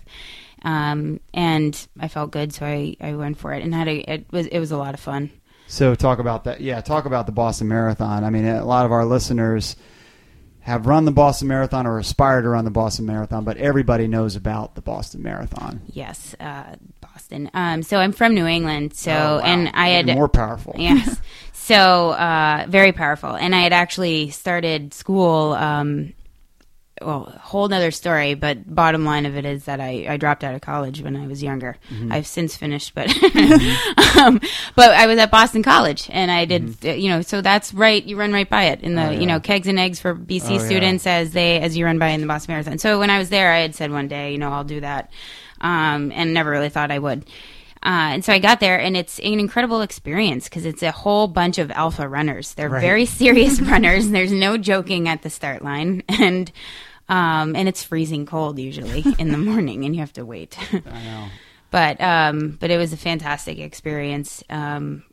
[0.61, 4.25] Um, and I felt good, so I, I went for it, and had a, it
[4.31, 5.29] was it was a lot of fun.
[5.69, 6.61] So talk about that.
[6.61, 8.23] Yeah, talk about the Boston Marathon.
[8.23, 9.75] I mean, a lot of our listeners
[10.61, 14.35] have run the Boston Marathon or aspire to run the Boston Marathon, but everybody knows
[14.35, 15.81] about the Boston Marathon.
[15.87, 17.51] Yes, uh, Boston.
[17.53, 18.95] Um, so I'm from New England.
[18.95, 19.41] So Oh, wow.
[19.43, 20.73] and I had Even more powerful.
[20.79, 21.19] yes.
[21.53, 21.75] So
[22.11, 25.53] uh, very powerful, and I had actually started school.
[25.53, 26.13] Um,
[27.01, 30.43] well, a whole nother story, but bottom line of it is that I, I dropped
[30.43, 31.77] out of college when I was younger.
[31.89, 32.11] Mm-hmm.
[32.11, 33.07] I've since finished, but
[34.17, 34.39] um,
[34.75, 38.03] but I was at Boston College, and I did uh, you know so that's right.
[38.03, 39.09] You run right by it in the Mm-hmm.
[39.09, 39.19] Oh, yeah.
[39.21, 40.65] you know kegs and eggs for BC Oh, yeah.
[40.65, 42.77] students as they as you run by in the Boston Marathon.
[42.79, 45.09] So when I was there, I had said one day, you know, I'll do that,
[45.61, 47.25] um, and never really thought I would.
[47.81, 51.29] Uh, and so I got there, and it's an incredible experience because it's a whole
[51.29, 52.53] bunch of alpha runners.
[52.55, 52.81] They're Right.
[52.81, 54.09] very serious runners.
[54.09, 56.51] There's no joking at the start line, and
[57.09, 60.57] um, and it's freezing cold usually in the morning, and you have to wait.
[60.71, 61.27] I know.
[61.71, 65.03] but um, but it was a fantastic experience, um,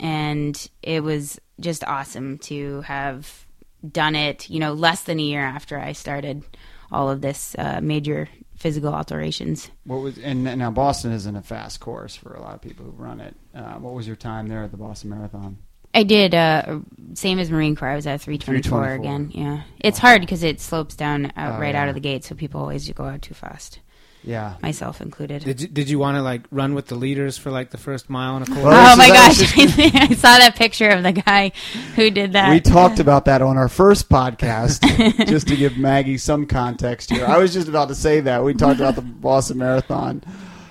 [0.00, 3.46] and it was just awesome to have
[3.90, 4.48] done it.
[4.48, 6.44] You know, less than a year after I started
[6.92, 9.70] all of this uh, major physical alterations.
[9.84, 12.92] What was and now Boston isn't a fast course for a lot of people who
[12.92, 13.34] run it.
[13.52, 15.58] Uh, what was your time there at the Boston Marathon?
[15.94, 16.80] I did uh,
[17.14, 17.88] same as Marine Corps.
[17.88, 18.94] I was at 324, 324.
[18.94, 19.30] again.
[19.34, 21.82] Yeah, it's hard because it slopes down out Oh, right yeah.
[21.82, 23.80] out of the gate, so people always go out too fast,
[24.24, 24.54] Yeah.
[24.62, 25.44] myself included.
[25.44, 28.08] Did you, did you want to like run with the leaders for like the first
[28.08, 28.68] mile and a quarter?
[28.68, 29.42] Well, oh my gosh!
[29.58, 31.52] I saw that picture of the guy
[31.96, 32.48] who did that.
[32.50, 37.26] We talked about that on our first podcast, just to give Maggie some context here.
[37.26, 38.42] I was just about to say that.
[38.42, 40.22] We talked about the Boston Marathon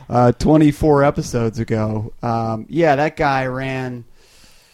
[0.10, 2.12] uh, 24 episodes ago.
[2.24, 4.06] Um, yeah, that guy ran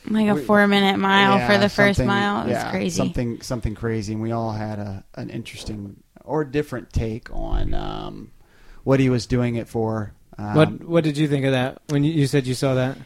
[0.09, 2.41] like a we- four minute mile yeah, for the first mile.
[2.41, 2.97] It was yeah, crazy.
[2.97, 4.13] Something, something crazy.
[4.13, 8.31] And we all had a, an interesting or different take on um,
[8.83, 10.13] what he was doing it for.
[10.37, 12.97] Um, what What did you think of that when you, you said you saw that?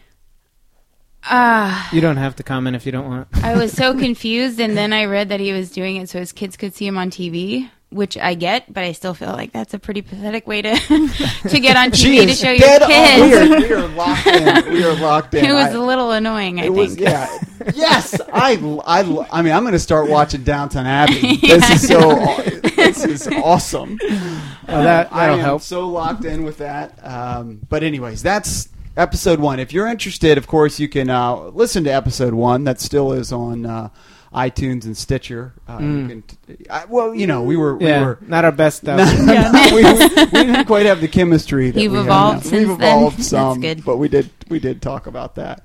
[1.24, 3.28] Ah, You don't have to comment if you don't want.
[3.34, 6.32] I was so confused, and then I read that he was doing it so his
[6.32, 7.70] kids could see him on TV.
[7.92, 10.76] Which I get, but I still feel like that's a pretty pathetic way to
[11.50, 12.90] to get on She TV to is show your dead on.
[12.90, 13.36] We kids.
[13.36, 14.74] are, we are locked in.
[14.74, 15.46] We are locked in.
[15.46, 16.78] It was I- a little annoying, I it think.
[16.78, 17.28] was yeah.
[17.76, 18.54] yes, I,
[18.86, 21.38] I, I mean, I'm going to start watching Downton Abbey.
[21.38, 22.42] This is so.
[22.76, 24.00] this is awesome.
[24.02, 25.62] Well, that- Um, I am help.
[25.62, 26.98] so locked in with that.
[27.06, 29.60] Um, but anyways, that's episode one.
[29.60, 32.64] If you're interested, of course, you can uh, listen to episode one.
[32.64, 33.90] That still is on uh,
[34.34, 35.54] iTunes and Stitcher.
[35.68, 36.24] Uh, you can,
[36.70, 37.88] I, well, you know, we were we Mm.
[37.90, 38.20] yeah, were.
[38.22, 39.00] not our best stuff.
[39.74, 41.72] we, we, we didn't quite have the chemistry.
[41.72, 42.50] That You've we have evolved now.
[42.50, 42.98] since We've then.
[42.98, 43.84] evolved That's some, good.
[43.84, 45.64] but we did we did talk about that.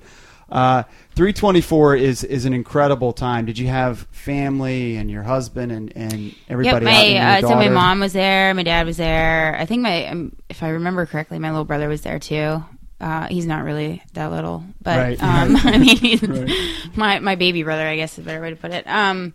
[0.48, 0.84] Uh,
[1.16, 3.46] 324 is is an incredible time.
[3.46, 6.86] Did you have family and your husband and, and Yep, everybody?
[6.86, 9.56] out my and your uh, so my mom was there, my dad was there.
[9.58, 12.64] I think my, um, if I remember correctly, my little brother was there too.
[13.00, 15.66] Uh, he's not really that little, but Right, um, right.
[15.74, 16.50] I mean, he's Right.
[16.96, 18.86] my my baby brother, I guess is a better way to put it.
[18.86, 19.34] Um,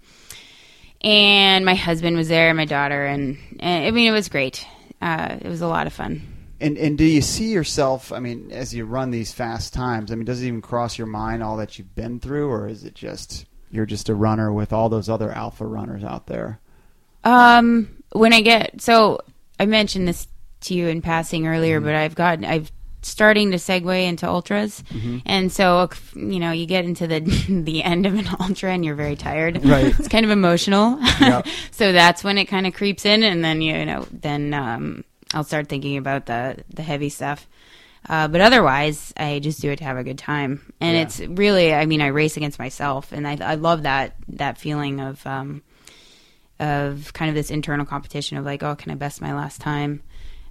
[1.02, 4.66] and my husband was there, my daughter, and, and I mean, it was great.
[5.02, 6.22] Uh, it was a lot of fun.
[6.60, 8.12] And and do you see yourself?
[8.12, 11.08] I mean, as you run these fast times, I mean, does it even cross your
[11.08, 14.72] mind all that you've been through, or is it just you're just a runner with
[14.72, 16.60] all those other alpha runners out there?
[17.24, 19.22] Um, when I get so
[19.60, 20.28] I mentioned this
[20.62, 21.86] to you in passing earlier, Mm-hmm.
[21.88, 25.18] but I've gotten I've starting to segue into ultras, Mm-hmm.
[25.26, 27.20] and so you know you get into the
[27.66, 29.64] the end of an ultra and you're very tired.
[29.66, 29.86] Right.
[30.00, 31.00] it's kind of emotional.
[31.20, 31.48] Yep.
[31.72, 35.44] so that's when it kind of creeps in, and then you know then um, I'll
[35.44, 37.48] start thinking about the the heavy stuff.
[38.10, 41.04] Uh, but otherwise, I just do it to have a good time, and Yeah.
[41.04, 45.00] it's really, I mean, I race against myself, and I, I love that that feeling
[45.00, 45.62] of um,
[46.60, 50.02] of kind of this internal competition of like, oh, can I best my last time?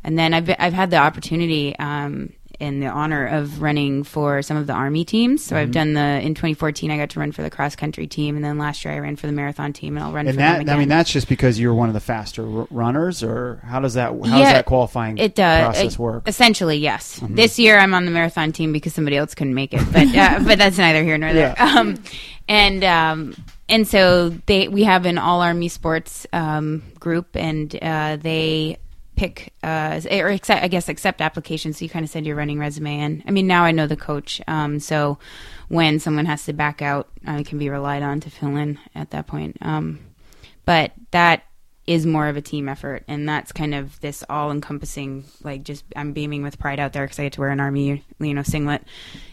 [0.02, 4.56] And then I've I've had the opportunity um, and the honor of running for some
[4.56, 5.42] of the army teams.
[5.44, 5.62] So Mm-hmm.
[5.62, 8.44] I've done the in 2014 I got to run for the cross country team, and
[8.44, 10.52] then last year I ran for the marathon team, and I'll run And for them
[10.54, 10.74] that again.
[10.76, 13.94] I mean, that's just because you're one of the faster r- runners, or how does
[13.94, 16.20] that how does that qualifying it does process it- work?
[16.22, 16.28] Mm-hmm.
[16.28, 17.20] Essentially, yes.
[17.28, 20.40] This year I'm on the marathon team because somebody else couldn't make it, but uh,
[20.44, 21.54] but that's neither here nor there.
[21.56, 21.74] Yeah.
[21.78, 22.02] Um,
[22.48, 23.34] and um,
[23.68, 28.78] and so they we have an all army sports um, group, and uh, they
[29.20, 31.76] pick uh, or accept, I guess accept applications.
[31.76, 33.22] So you kind of send your running resume in.
[33.26, 35.18] I mean, now I know the coach, um, so
[35.68, 39.10] when someone has to back out, I can be relied on to fill in at
[39.10, 39.58] that point.
[39.60, 39.98] Um,
[40.64, 41.44] but that
[41.86, 46.12] is more of a team effort and that's kind of this all-encompassing like just i'm
[46.12, 48.82] beaming with pride out there because i get to wear an army you know singlet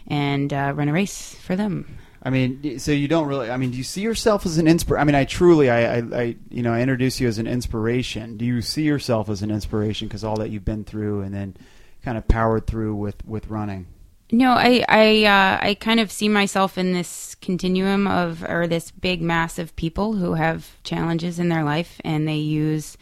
[0.08, 3.50] and uh, run a race for them I mean, so you don't really.
[3.50, 4.98] I mean, do you see yourself as an inspir?
[4.98, 8.36] I mean, I truly, I, I, I, you know, I introduce you as an inspiration.
[8.36, 11.56] Do you see yourself as an inspiration because all that you've been through and then
[12.02, 13.86] kind of powered through with with running?
[14.30, 18.90] no i i uh, i kind of see myself in this continuum of or this
[18.90, 22.96] big mass of people who have challenges in their life and they use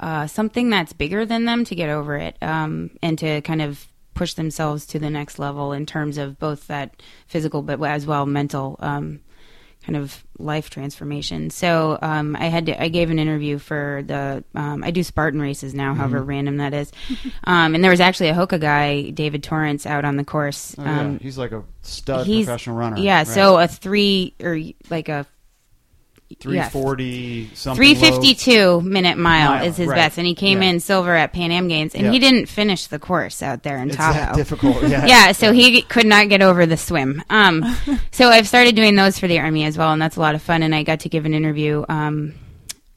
[0.00, 3.86] uh, something that's bigger than them to get over it um, and to kind of
[4.14, 8.26] push themselves to the next level in terms of both that physical but as well
[8.26, 9.20] mental um,
[9.84, 11.50] kind of life transformation.
[11.50, 15.40] So um, I had to, I gave an interview for the um, I do Spartan
[15.40, 16.92] races now, however random that is,
[17.44, 20.74] um, and there was actually a Hoka guy, David Torrence, out on the course.
[20.78, 21.00] Oh, yeah.
[21.00, 22.98] Um, He's like a stud professional runner.
[22.98, 23.26] Yeah, right?
[23.26, 25.26] so a three or like a
[26.40, 27.76] three yeah, forty something.
[27.76, 27.94] Three
[28.56, 28.80] low.
[28.80, 29.96] minute mile, Mile, is his right.
[29.96, 30.70] best, and he came Yeah.
[30.70, 32.10] in silver at Pan Am Games, and Yeah.
[32.12, 34.36] he didn't finish the course out there in It's Tahoe.
[34.36, 34.82] difficult.
[34.88, 35.06] Yeah.
[35.06, 37.22] yeah, so he could not get over the swim.
[37.30, 37.64] Um,
[38.10, 40.42] so I've started doing those for the army as well, and that's a lot of
[40.42, 40.62] fun.
[40.62, 42.34] And I got to give an interview um,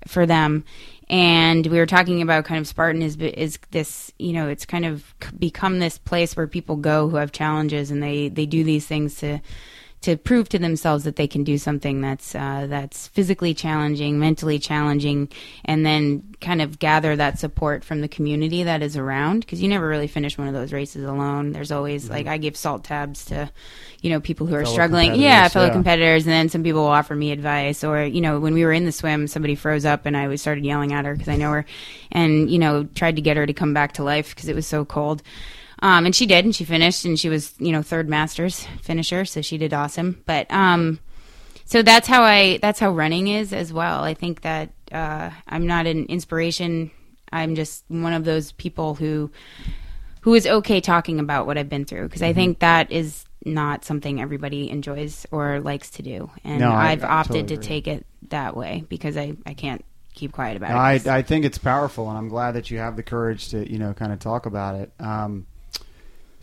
[0.07, 0.63] for them,
[1.09, 4.85] and we were talking about kind of Spartan is is this you know it's kind
[4.85, 5.03] of
[5.37, 9.15] become this place where people go who have challenges, and they they do these things
[9.17, 9.39] to
[10.05, 14.59] to prove to themselves that they can do something that's uh, that's physically challenging, mentally
[14.59, 15.29] challenging,
[15.65, 19.39] and then kind of gather that support from the community that is around.
[19.39, 21.53] Because you never really finish one of those races alone.
[21.53, 23.49] There's always like I give salt tabs to,
[24.01, 25.15] you know, people who are struggling.
[25.15, 25.73] Yeah, fellow yeah.
[25.73, 27.83] competitors, and then some people will offer me advice.
[27.83, 30.39] Or you know, when we were in the swim, somebody froze up, and I was
[30.39, 31.65] started yelling at her because I know her,
[32.11, 34.67] and you know, tried to get her to come back to life because it was
[34.67, 35.23] so cold.
[35.85, 39.23] Um, and she did, and she finished, and she was, you know, third masters finisher,
[39.23, 40.23] so she did awesome.
[40.25, 40.99] But um,
[41.65, 44.03] so that's how I that's how running is as well.
[44.03, 46.89] I think that uh, I'm not an inspiration.
[47.31, 49.29] I'm just one of those people who
[50.21, 52.33] who is okay talking about what I've been through because I Mm-hmm.
[52.33, 57.03] think that is not something everybody enjoys or likes to do, and No, I- I've
[57.03, 57.67] I opted totally to agree.
[57.67, 61.05] take it that way because I I can't keep quiet about I, it.
[61.07, 63.93] I think it's powerful, and I'm glad that you have the courage to you know
[63.93, 64.91] kind of talk about it.
[64.99, 65.45] Um,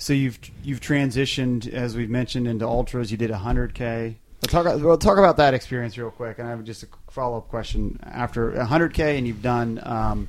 [0.03, 3.12] so you've you've transitioned, as we've mentioned, into ultras.
[3.12, 4.16] You did 100k.
[4.42, 4.82] We'll talk.
[4.82, 8.00] We'll talk about that experience real quick, and I have just a follow up question.
[8.03, 10.28] After 100k, and you've done, um,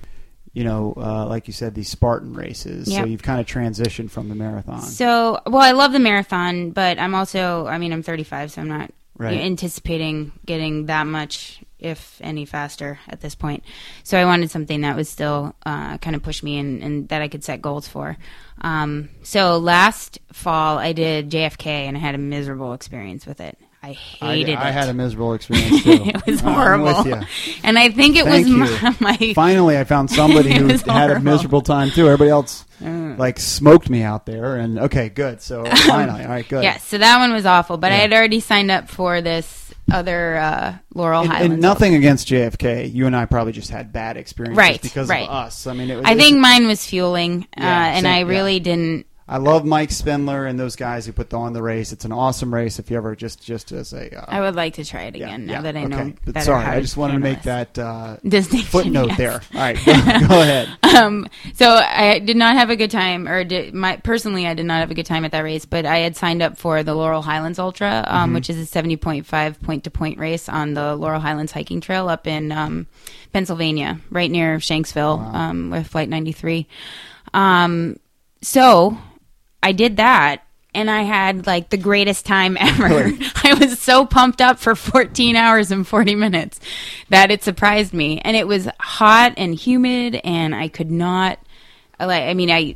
[0.53, 2.93] you know, uh, like you said, these Spartan races.
[2.93, 4.83] So you've kind of transitioned from the marathon.
[4.83, 8.67] So, well, I love the marathon, but I'm also, I mean, I'm 35, so I'm
[8.67, 9.39] not Right.
[9.39, 13.63] anticipating getting that much, if any, faster at this point.
[14.03, 17.21] So I wanted something that was still uh, kind of push me and, and that
[17.21, 18.17] I could set goals for.
[18.61, 23.57] Um, so last fall, I did JFK, and I had a miserable experience with it.
[23.85, 23.89] I
[24.21, 24.73] I, hated I it.
[24.73, 25.91] had a miserable experience too.
[26.05, 27.13] it was horrible.
[27.63, 31.19] And I think it Thank was my, my Finally, I found somebody who had a
[31.19, 32.05] miserable time too.
[32.05, 33.17] Everybody else Mm.
[33.17, 35.41] like smoked me out there, and okay, good.
[35.41, 36.63] So finally, all right, good.
[36.63, 37.77] Yes, so that one was awful.
[37.77, 39.62] But I had already signed up for this
[39.93, 41.53] other uh, Laurel And, Highlands.
[41.53, 42.93] and nothing against JFK.
[42.93, 45.27] You and I probably just had bad experiences Right, because right.
[45.27, 45.67] of us.
[45.67, 48.25] I mean, it was, I think mine was fueling, uh, and same- I yeah.
[48.27, 49.05] really didn't.
[49.25, 51.93] I love Mike Spinnler and those guys who put on the race.
[51.93, 52.77] It's an awesome race.
[52.77, 55.47] If you ever just just as a uh, I would like to try it again
[55.47, 56.15] yeah, now that I know okay.
[56.25, 56.45] But better.
[56.45, 58.69] sorry, I just wanted to make that uh, distinction.
[58.69, 59.17] footnote yes.
[59.17, 59.41] there.
[59.53, 60.69] All right, go, ahead.
[60.83, 64.65] Um, so I did not have a good time, or did, my personally, I did
[64.65, 65.65] not have a good time at that race.
[65.65, 68.35] But I had signed up for the Laurel Highlands Ultra, um, Mm-hmm.
[68.35, 71.79] which is a seventy point five point to point race on the Laurel Highlands hiking
[71.79, 72.87] trail up in um,
[73.31, 76.67] Pennsylvania, right near Shanksville, um, with Flight ninety three.
[77.33, 77.97] Um,
[78.41, 78.97] so
[79.63, 80.43] I did that.
[80.75, 83.11] And I had like the greatest time ever.
[83.43, 86.59] I was so pumped up for 14 hours and 40 minutes
[87.09, 88.19] that it surprised me.
[88.19, 91.39] And it was hot and humid, and I could not,
[91.99, 92.75] like, I mean, I,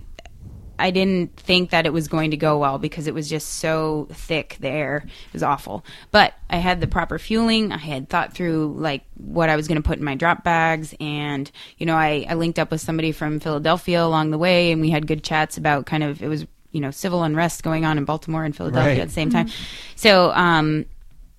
[0.79, 4.07] I didn't think that it was going to go well because it was just so
[4.11, 4.57] thick.
[4.59, 5.83] The air it was awful.
[6.11, 7.71] But I had the proper fueling.
[7.71, 10.93] I had thought through like what I was going to put in my drop bags,
[10.99, 14.79] and you know, I, I linked up with somebody from Philadelphia along the way, and
[14.79, 16.45] we had good chats about kind of it was
[16.77, 18.99] you know civil unrest going on in Baltimore and Philadelphia Right.
[19.01, 19.49] at the same time.
[19.95, 20.85] So um,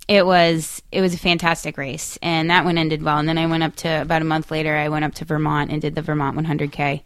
[0.09, 3.19] it was it was a fantastic race, and that one ended well.
[3.19, 4.75] And then I went up to about a month later.
[4.75, 7.03] I went up to Vermont and did the Vermont 100k,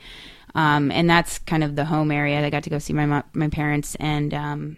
[0.54, 2.44] um, and that's kind of the home area.
[2.44, 4.76] I got to go see my my parents, and um,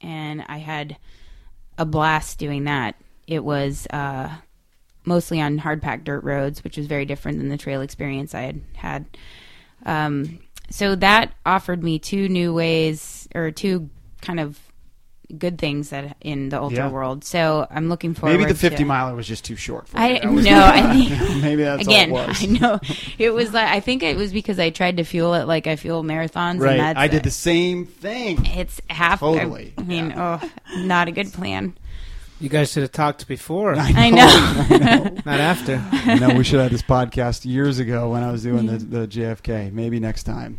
[0.00, 0.96] and I had
[1.76, 2.94] a blast doing that.
[3.26, 4.30] It was uh,
[5.04, 8.42] mostly on hard packed dirt roads, which was very different than the trail experience I
[8.42, 9.06] had had.
[9.84, 10.38] Um,
[10.70, 13.90] so that offered me two new ways or two
[14.20, 14.58] kind of
[15.38, 16.88] good things that in the ultra Yeah.
[16.90, 17.24] world.
[17.24, 18.38] So I'm looking forward.
[18.38, 21.42] Maybe the 50 to, miler was just too short for I was- no, I think
[21.42, 22.12] maybe that's again.
[22.12, 22.42] all it was.
[22.44, 22.80] I know
[23.18, 25.74] it was like I think it was because I tried to fuel it like I
[25.74, 26.60] fuel marathons.
[26.60, 28.46] Right, and that's, I did the same thing.
[28.46, 29.18] It's half.
[29.18, 30.40] Totally, I, mean, oh,
[30.76, 31.76] not a good plan.
[32.40, 35.20] You guys should have talked before, I know.
[35.24, 35.82] not after.
[35.92, 39.08] I know we should have this podcast years ago when I was doing the, the
[39.08, 39.72] JFK.
[39.72, 40.58] Maybe next time.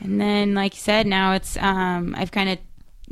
[0.00, 2.58] And then, like you said, now it's um, I've kind of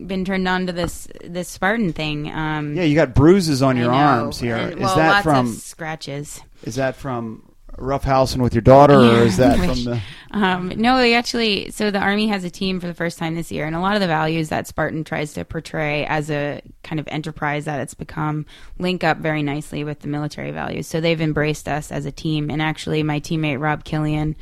[0.09, 2.31] been turned on to this this Spartan thing.
[2.33, 3.99] Um, Yeah, you got bruises on I your know.
[3.99, 4.57] arms here.
[4.57, 6.41] And- Is well, that lots from of scratches?
[6.65, 7.50] is that from
[7.81, 10.01] roughhousing with your daughter, or is that from the?
[10.33, 11.73] Um, no, they actually.
[11.73, 13.97] So the army has a team for the first time this year, and a lot
[13.97, 17.95] of the values that Spartan tries to portray as a kind of enterprise that it's
[17.95, 18.47] become
[18.79, 20.87] link up very nicely with the military values.
[20.87, 24.37] So they've embraced us as a team, and actually, my teammate Rob Killian,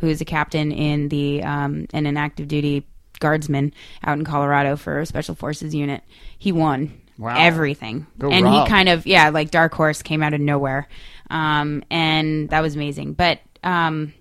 [0.00, 2.86] who is a captain in the um, in an active duty
[3.18, 3.72] guardsman
[4.04, 6.02] out in Colorado for a special forces unit,
[6.36, 7.36] he won Wow.
[7.38, 8.66] everything, Go and Rob.
[8.66, 10.88] he kind of yeah, like dark horse came out of nowhere,
[11.30, 13.12] um, and that was amazing.
[13.14, 14.12] But um,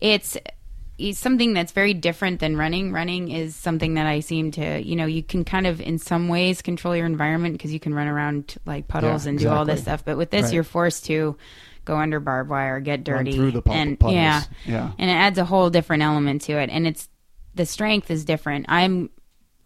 [0.00, 0.36] it's
[0.98, 2.92] it's something that's very different than running.
[2.92, 6.28] Running is something that I seem to, you know, you can kind of in some
[6.28, 9.64] ways control your environment because you can run around like puddles Yeah, and do all
[9.64, 10.04] this stuff.
[10.04, 10.54] But with this, Right.
[10.54, 11.36] you're forced to
[11.84, 14.14] go under barbed wire, get dirty, through the pu- and puddles.
[14.14, 14.92] yeah, Yeah.
[14.98, 16.70] and it adds a whole different element to it.
[16.70, 17.08] And it's
[17.54, 18.66] the strength is different.
[18.68, 19.10] I'm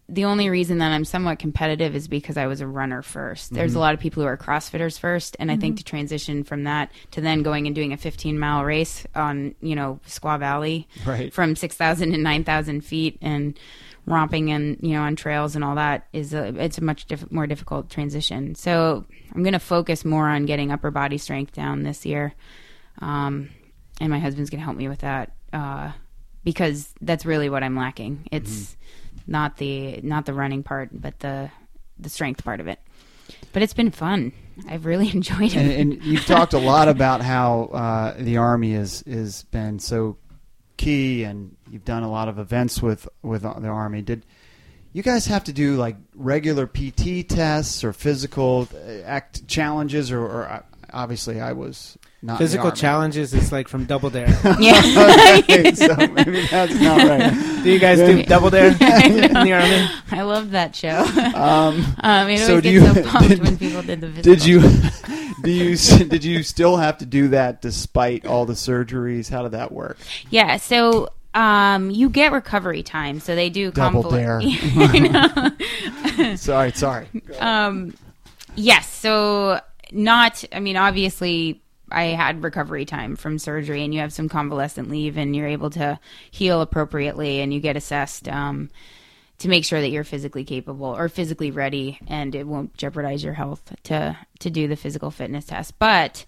[0.09, 3.71] the only reason that I'm somewhat competitive is because I was a runner 1st There's
[3.71, 3.77] Mm-hmm.
[3.77, 6.91] a lot of people who are CrossFitters first, and I think to transition from that
[7.11, 11.33] to then going and doing a 15 mile race on you know Squaw Valley Right.
[11.33, 13.59] from 6,000 to 9,000 feet and
[14.05, 17.29] romping and you know on trails and all that is a it's a much diff-
[17.29, 18.55] more difficult transition.
[18.55, 19.03] So
[19.35, 22.33] I'm going to focus more on getting upper body strength down this year,
[23.01, 23.49] um,
[23.99, 25.91] and my husband's going to help me with that uh,
[26.45, 28.27] because that's really what I'm lacking.
[28.31, 28.77] It's
[29.27, 31.51] not the not the running part, but the
[31.99, 32.79] the strength part of it.
[33.53, 34.31] But it's been fun.
[34.67, 35.57] I've really enjoyed it.
[35.57, 40.17] and, and you've talked a lot about how uh, the army is is been so
[40.77, 44.01] key, and you've done a lot of events with with the army.
[44.01, 44.25] Did
[44.93, 50.21] you guys have to do like regular PT tests or physical uh, act challenges, or,
[50.21, 50.63] or uh,
[50.93, 52.77] obviously I was not in the Physical Army.
[52.79, 54.27] challenges is like from Double Dare.
[54.59, 54.81] Yeah.
[55.39, 57.63] okay, so maybe that's not right.
[57.63, 58.75] do you guys do Double Dare in
[59.33, 59.89] the army?
[60.11, 60.97] I love that show.
[61.35, 64.07] Um, Um, it So always do gets you- so pumped did- when people did the
[64.09, 64.33] physical.
[64.33, 64.61] did you
[65.43, 69.29] do you did you still have to do that despite all the surgeries?
[69.29, 69.97] How did that work?
[70.31, 73.19] Yeah, so um, you get recovery time.
[73.19, 75.51] So they do Double convalescent- dare.
[76.17, 76.35] I know.
[76.35, 77.07] Sorry, sorry.
[77.39, 77.93] um,
[78.55, 79.61] yes, so
[79.91, 80.43] not.
[80.51, 81.61] I mean, obviously,
[81.91, 85.69] I had recovery time from surgery, and you have some convalescent leave, and you're able
[85.71, 85.99] to
[86.31, 88.27] heal appropriately, and you get assessed.
[88.27, 88.69] Um,
[89.39, 93.33] to make sure that you're physically capable or physically ready and it won't jeopardize your
[93.33, 95.77] health to to do the physical fitness test.
[95.77, 96.25] But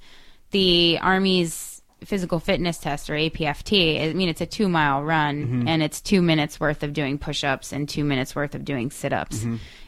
[0.51, 5.83] the Army's physical fitness test or APFT, I mean, it's a two mile run and
[5.83, 9.11] it's two minutes worth of doing push ups and two minutes worth of doing sit
[9.11, 9.43] ups.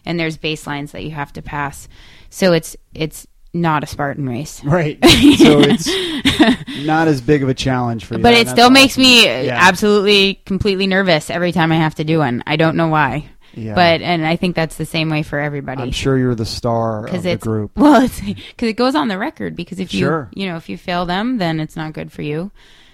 [0.06, 1.88] And there's baselines that you have to pass.
[2.30, 4.62] So it's it's not a Spartan race.
[4.66, 4.98] Right.
[5.38, 8.22] So it's not as big of a challenge for you.
[8.24, 9.04] But it still makes awesome.
[9.04, 9.58] me Yeah.
[9.60, 12.44] absolutely completely nervous every time I have to do one.
[12.48, 13.30] I don't know why.
[13.54, 13.76] Yeah.
[13.76, 15.82] But and I think that's the same way for everybody.
[15.84, 17.72] I'm sure you're the star of the group.
[17.78, 19.56] well, it's because it goes on the record.
[19.56, 20.30] Because if you Sure.
[20.34, 22.52] you know if you fail them, then it's not good for you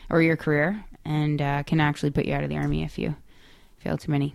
[0.09, 3.15] or your career, and uh, can actually put you out of the army if you
[3.79, 4.33] fail too many.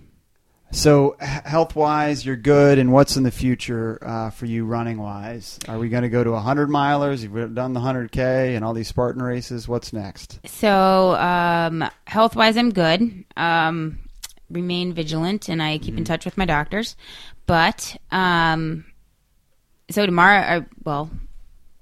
[0.75, 2.79] So health wise, you're good.
[2.79, 5.59] And what's in the future uh, for you running wise?
[5.69, 7.23] Are we going to go to 100 milers?
[7.23, 9.69] You've done the 100K and all these Spartan races.
[9.69, 10.41] What's next?
[10.47, 13.25] So um, health wise, I'm good.
[13.37, 13.99] Um,
[14.51, 16.97] remain vigilant, and I keep in touch with my doctors.
[17.47, 18.87] But um,
[19.91, 21.11] so tomorrow, uh, well,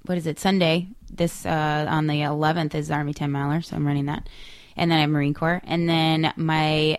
[0.07, 0.41] what is it?
[0.41, 0.89] Sunday.
[1.09, 4.29] This uh, on the 11th is Army 10 miler, so I'm running that,
[4.77, 6.99] and then I have Marine Corps, and then my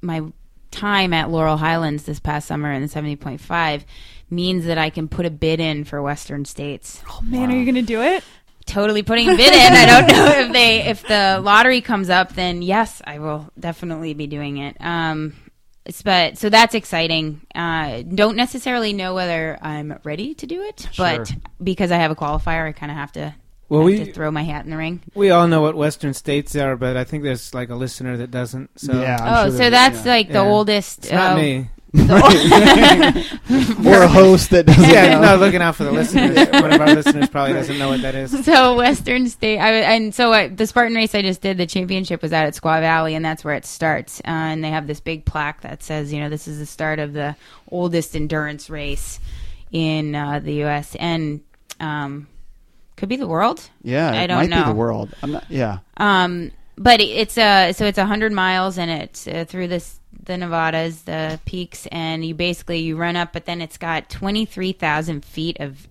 [0.00, 0.22] my
[0.70, 3.84] time at Laurel Highlands this past summer in the 70.5
[4.30, 7.66] means that I can put a bid in for Western States Oh man, are you
[7.66, 8.24] gonna do it?
[8.66, 9.72] totally putting a bid in.
[9.72, 14.14] I don't know if they if the lottery comes up, then yes, I will definitely
[14.14, 14.76] be doing it.
[14.80, 15.34] Um,
[16.04, 17.40] but so that's exciting.
[17.54, 22.16] Uh, don't necessarily know whether I'm ready to do it, but because I have a
[22.16, 23.34] qualifier, I kind of have to.
[23.70, 25.00] Well, have we to throw my hat in the ring.
[25.14, 28.30] we all know what Western states are, but I think there's like a listener that
[28.30, 28.78] doesn't.
[28.78, 29.16] So Yeah.
[29.20, 30.12] I'm oh, sure so that's yeah.
[30.12, 30.48] like the Yeah.
[30.48, 30.98] oldest.
[31.04, 31.70] it's not uh, me.
[33.84, 35.34] or a host that doesn't Yeah, know.
[35.34, 36.36] no, looking out for the listeners.
[36.52, 38.44] One of our listeners probably doesn't know what that is.
[38.44, 42.22] so Western State, I, and so I, the Spartan race I just did, the championship
[42.22, 44.20] was out at Squaw Valley, and that's where it starts.
[44.20, 46.98] Uh, and they have this big plaque that says, you know, this is the start
[47.00, 47.34] of the
[47.70, 49.18] oldest endurance race
[49.72, 50.94] in uh, the U.S.
[50.96, 51.40] and
[51.80, 52.28] um,
[53.00, 53.68] could be the world.
[53.82, 54.66] Yeah, I don't might be know.
[54.66, 55.14] the world.
[55.22, 55.44] I'm not.
[55.48, 55.78] Yeah.
[55.96, 60.36] Um, but it's a so it's a hundred miles and it's uh, through this the
[60.36, 64.72] Nevadas, the peaks, and you basically you run up, but then it's got twenty three
[64.72, 65.88] thousand feet of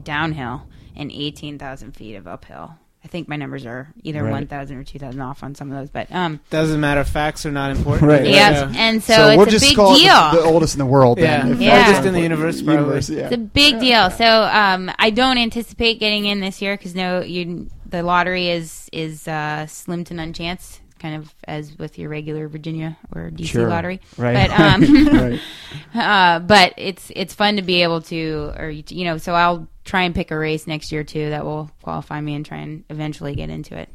[0.00, 2.76] downhill and eighteen thousand feet of uphill.
[3.02, 4.30] I think my numbers are either Right.
[4.30, 7.02] one thousand or two thousand off on some of those, but um, Doesn't matter.
[7.04, 8.08] Facts are not important.
[8.08, 8.26] Right.
[8.26, 10.12] yeah, and so, we'll it's just a big call deal.
[10.14, 11.18] it the, the oldest in the world.
[11.18, 11.46] Yeah.
[11.46, 11.76] Then, Yeah.
[11.76, 12.82] that's Oldest in the universe, probably.
[12.82, 13.24] Universe, yeah.
[13.24, 14.10] It's a big deal.
[14.10, 18.88] So um, I don't anticipate getting in this year because no, you the lottery is
[18.92, 23.46] is uh, slim to none chance, kind of as with your regular Virginia or DC
[23.46, 23.66] Sure.
[23.68, 24.00] lottery.
[24.18, 24.48] Right.
[24.50, 25.40] But um, right.
[25.94, 30.02] uh, but it's it's fun to be able to, or you know, so I'll try
[30.02, 33.34] and pick a race next year too that will qualify me and try and eventually
[33.34, 33.88] get into it.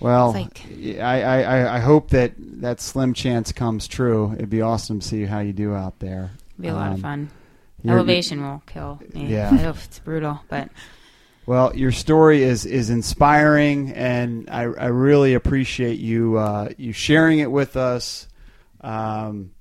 [0.00, 4.32] Well, It's I, I, I- I hope that that slim chance comes true.
[4.34, 6.30] It'd be awesome to see how you do out there.
[6.58, 7.30] It'll be a lot Um, of fun.
[7.86, 9.26] Elevation will kill me.
[9.26, 9.70] Yeah.
[9.70, 10.68] Oof, it's brutal, but
[11.46, 17.38] Well, your story is is inspiring, and I, I really appreciate you uh, you sharing
[17.38, 18.28] it with us.
[18.82, 19.52] Um,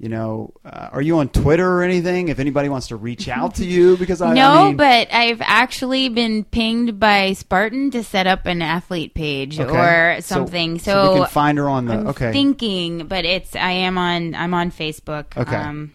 [0.00, 2.28] you know, uh, are you on Twitter or anything?
[2.28, 5.42] If anybody wants to reach out to you, because I no, I mean, but I've
[5.42, 9.70] actually been pinged by Spartan to set up an athlete page Okay.
[10.16, 10.78] or So- something.
[10.78, 12.32] so, So, we can find her on the I'm okay.
[12.32, 15.36] thinking, but it's I am on I'm on Facebook.
[15.36, 15.54] Okay.
[15.54, 15.92] Um,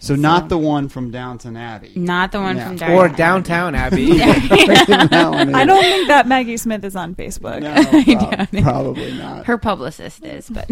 [0.00, 1.92] so not the one from Downton Abbey.
[1.94, 2.64] not the one Yeah.
[2.66, 3.16] from Or Dartmouth.
[3.16, 4.18] downtown Abbey.
[4.18, 7.60] That I don't think that Maggie Smith is on Facebook.
[7.62, 9.46] No, prob- probably not.
[9.46, 10.68] Her publicist is, but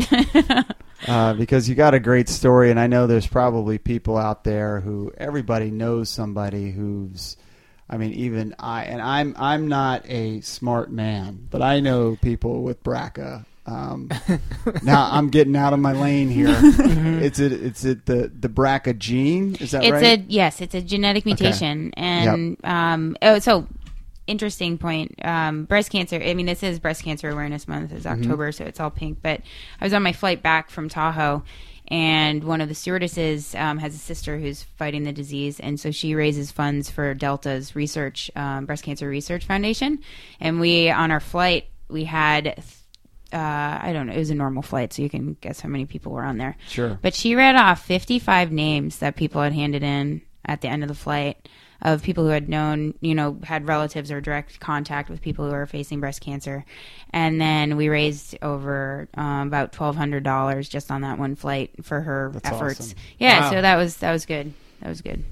[1.06, 4.80] uh, because you got a great story, and I know there's probably people out there
[4.80, 7.36] who everybody knows somebody who's.
[7.88, 12.62] I mean, even I, and I'm I'm not a smart man, but I know people
[12.62, 13.44] with BRCA.
[13.66, 14.10] Um,
[14.82, 16.56] now I'm getting out of my lane here.
[16.60, 19.56] It's it, it's it the the BRCA gene.
[19.56, 20.20] Is that it's right?
[20.20, 23.66] a yes, it's a genetic mutation, and um, oh, so
[24.30, 25.14] interesting point.
[25.24, 26.16] Um, breast cancer.
[26.16, 27.92] I mean, this is Breast Cancer Awareness Month.
[27.92, 28.22] It's Mm-hmm.
[28.22, 29.18] October, so it's all pink.
[29.22, 29.42] But
[29.80, 31.42] I was on my flight back from Tahoe,
[31.88, 35.90] and one of the stewardesses um, has a sister who's fighting the disease, and so
[35.90, 39.98] she raises funds for Delta's research, um, breast cancer research foundation.
[40.40, 42.62] And we on our flight we had.
[43.32, 44.12] Uh, I don't know.
[44.12, 46.56] It was a normal flight, so you can guess how many people were on there.
[46.68, 46.98] Sure.
[47.00, 50.88] But she read off 55 names that people had handed in at the end of
[50.88, 51.48] the flight
[51.82, 55.52] of people who had known, you know, had relatives or direct contact with people who
[55.54, 56.64] are facing breast cancer.
[57.12, 62.30] And then we raised over um, about $1,200 just on that one flight for her
[62.34, 62.80] That's efforts.
[62.80, 62.98] awesome.
[63.18, 63.50] Yeah, Wow.
[63.50, 64.52] so that was that was good.
[64.80, 65.24] That was good.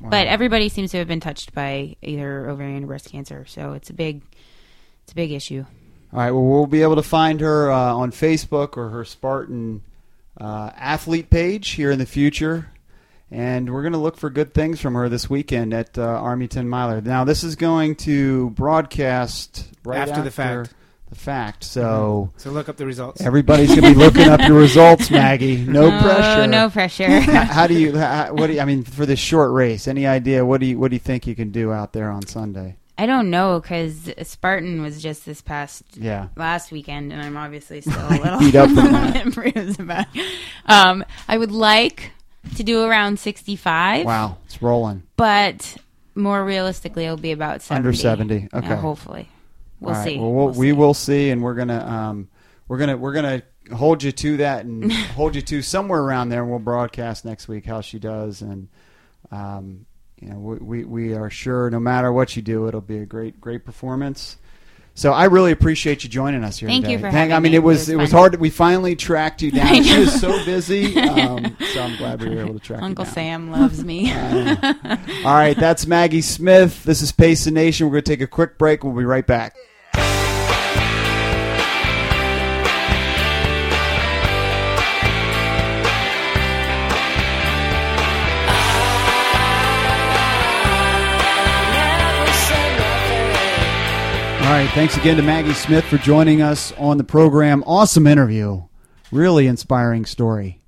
[0.00, 0.10] Wow.
[0.10, 3.90] But everybody seems to have been touched by either ovarian or breast cancer, so it's
[3.90, 4.22] a big
[5.02, 5.64] it's a big issue.
[6.12, 6.30] All right.
[6.30, 9.82] Well, we'll be able to find her uh, on Facebook or her Spartan
[10.40, 12.70] uh, athlete page here in the future,
[13.30, 16.48] and we're going to look for good things from her this weekend at uh, Army
[16.48, 17.00] Ten Miler.
[17.00, 20.74] Now, this is going to broadcast right After the fact.
[21.10, 21.64] The fact.
[21.64, 23.22] So So look up the results.
[23.22, 25.56] everybody's going to be looking up your results, Maggie.
[25.56, 26.46] No Oh, pressure.
[26.46, 27.08] No pressure.
[27.20, 27.96] how, how do you?
[27.96, 28.60] How, what do you?
[28.60, 30.44] I mean, for this short race, any idea?
[30.44, 30.78] What do you?
[30.78, 32.76] What do you think you can do out there on Sunday?
[32.98, 36.28] I don't know because Spartan was just this past Yeah.
[36.36, 39.32] last weekend, and I'm obviously still a little Beat up from that.
[39.32, 40.06] bruised about.
[40.66, 42.10] Um, I would like
[42.56, 45.02] to do around 65, Wow, it's rolling.
[45.16, 45.76] but
[46.14, 47.86] more realistically, it'll be about 70.
[47.88, 48.34] Under 70.
[48.52, 48.74] Yeah, Okay.
[48.76, 49.28] hopefully,
[49.80, 50.18] we'll right, see.
[50.18, 50.72] Well, we'll, We'll we see.
[50.72, 52.28] will see, and we're gonna um,
[52.66, 53.42] we're gonna we're gonna
[53.74, 57.48] hold you to that and hold you to somewhere around there, and we'll broadcast next
[57.48, 58.68] week how she does, and
[59.30, 59.86] um,
[60.20, 63.06] you know we, we we are sure no matter what you do, it'll be a
[63.06, 64.36] great great performance.
[64.98, 66.94] So I really appreciate you joining us here Thank today.
[66.94, 67.56] you for Thank- having I mean, me.
[67.58, 68.18] it was It it was was fun.
[68.18, 68.40] hard.
[68.40, 69.84] We finally tracked you down.
[69.84, 73.14] She was so busy, um, so I'm glad we were able to track Uncle you
[73.14, 73.44] down.
[73.44, 74.10] Uncle Sam loves me.
[75.24, 76.82] All right, that's Maggie Smith.
[76.82, 77.86] This is Pace the Nation.
[77.86, 78.82] We're going to take a quick break.
[78.82, 79.54] We'll be right back.
[94.48, 97.62] All right, thanks again to Maggie Smith for joining us on the program.
[97.66, 98.62] Awesome interview,
[99.12, 100.62] really inspiring story.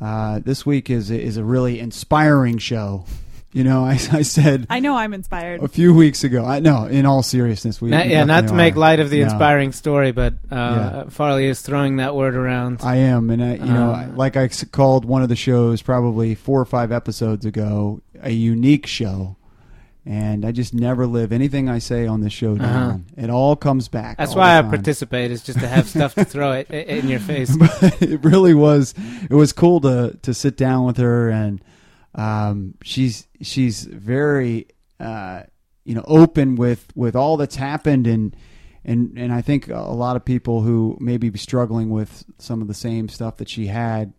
[0.00, 3.04] Uh, this week is is a really inspiring show.
[3.52, 5.62] You know, I, I said I know I'm inspired.
[5.62, 6.46] a few weeks ago.
[6.46, 8.78] I know, in all seriousness, we Not, yeah, not to definitely make are.
[8.78, 11.08] light of the No, inspiring story, but uh, Yeah.
[11.10, 12.80] Farley is throwing that word around.
[12.82, 16.34] I am, and I, you know, Um, like I called one of the shows probably
[16.34, 19.36] four or five episodes ago a unique show,
[20.06, 23.06] and I just never live anything I say on this show down.
[23.16, 24.16] It all comes back.
[24.16, 27.54] That's why I participate is just to have stuff to throw it in your face.
[27.58, 28.94] but it really was
[29.28, 31.62] it was cool to to sit down with her and
[32.14, 35.42] um, she's she's very uh,
[35.84, 38.34] you know open with with all that's happened and
[38.84, 42.68] and and I think a lot of people who may be struggling with some of
[42.68, 44.14] the same stuff that she had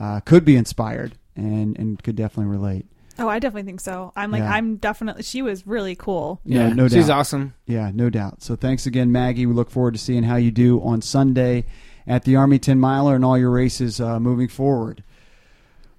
[0.00, 2.86] uh, could be inspired and and could definitely relate.
[3.18, 4.12] Oh, I definitely think so.
[4.16, 4.52] I'm like, Yeah.
[4.52, 5.22] I'm definitely.
[5.22, 6.40] She was really cool.
[6.44, 7.20] Yeah, no she's doubt.
[7.20, 7.54] awesome.
[7.66, 8.42] Yeah, no doubt.
[8.42, 9.46] So thanks again, Maggie.
[9.46, 11.64] We look forward to seeing how you do on Sunday
[12.06, 15.02] at the Army 10 miler and all your races uh, moving forward.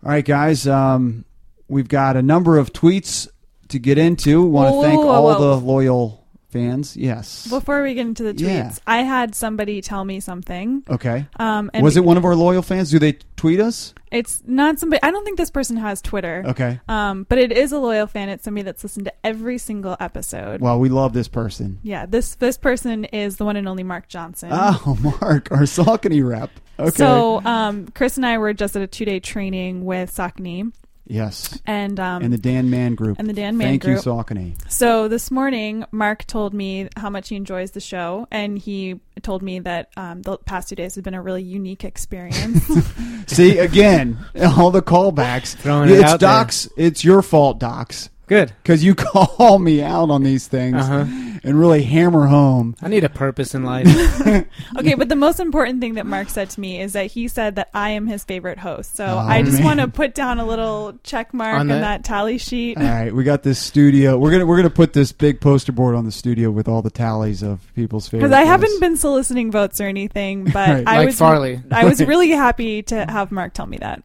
[0.04, 0.68] All right, guys.
[0.68, 1.26] Um,
[1.68, 3.28] we've got a number of tweets
[3.70, 4.44] to get into.
[4.44, 5.40] Want to Whoa, thank whoa, whoa, all whoa.
[5.60, 6.25] the loyal
[6.60, 6.96] fans.
[6.96, 7.48] Yes.
[7.48, 8.72] Before we get into the tweets, Yeah.
[8.88, 10.84] I had somebody tell me something.
[10.90, 11.28] Okay.
[11.40, 12.92] Um, and Was it one of our loyal fans?
[12.92, 13.94] Do they tweet us?
[14.12, 15.04] It's not somebody.
[15.04, 16.44] I don't think this person has Twitter.
[16.48, 16.80] Okay.
[16.88, 18.30] Um, but it is a loyal fan.
[18.30, 20.62] It's somebody that's listened to every single episode.
[20.62, 21.80] Well, we love this person.
[21.84, 24.50] yeah, this this person is the one and only Mark Johnson.
[24.54, 26.50] Oh, Mark, our Saucony rep.
[26.80, 26.92] Okay.
[26.92, 30.72] So um, Chris and I were just at a two day training with Saucony
[31.08, 31.60] yes.
[31.66, 33.20] and um, And the Dan Mann group.
[33.20, 33.96] and the Dan Man Thank group.
[34.04, 34.72] Thank you, Saucony.
[34.72, 39.42] So this morning, Mark told me how much he enjoys the show, and he told
[39.42, 42.64] me that um, the past two days have been a really unique experience.
[43.28, 45.56] See again, all the callbacks.
[45.56, 46.30] Throwing it it's out there.
[46.30, 46.70] Docs.
[46.78, 48.54] It's your fault, Docs, Good.
[48.64, 51.06] because you call me out on these things Uh-huh.
[51.46, 52.76] And really hammer home.
[52.82, 53.88] I need a purpose in life.
[54.78, 57.56] okay, but the most important thing that Mark said to me is that he said
[57.56, 58.96] that I am his favorite host.
[58.96, 61.76] So Oh, I just want to put down a little check mark On on, the-
[61.76, 62.78] that tally sheet.
[62.78, 64.18] All right, we got this studio.
[64.18, 66.90] We're gonna we're gonna put this big poster board on the studio with all the
[66.90, 68.28] tallies of people's favorite.
[68.30, 68.80] Because I haven't hosts.
[68.80, 70.84] been soliciting votes or anything, but Right.
[70.88, 71.62] I Like was Farley.
[71.72, 74.02] I was really happy to have Mark tell me that.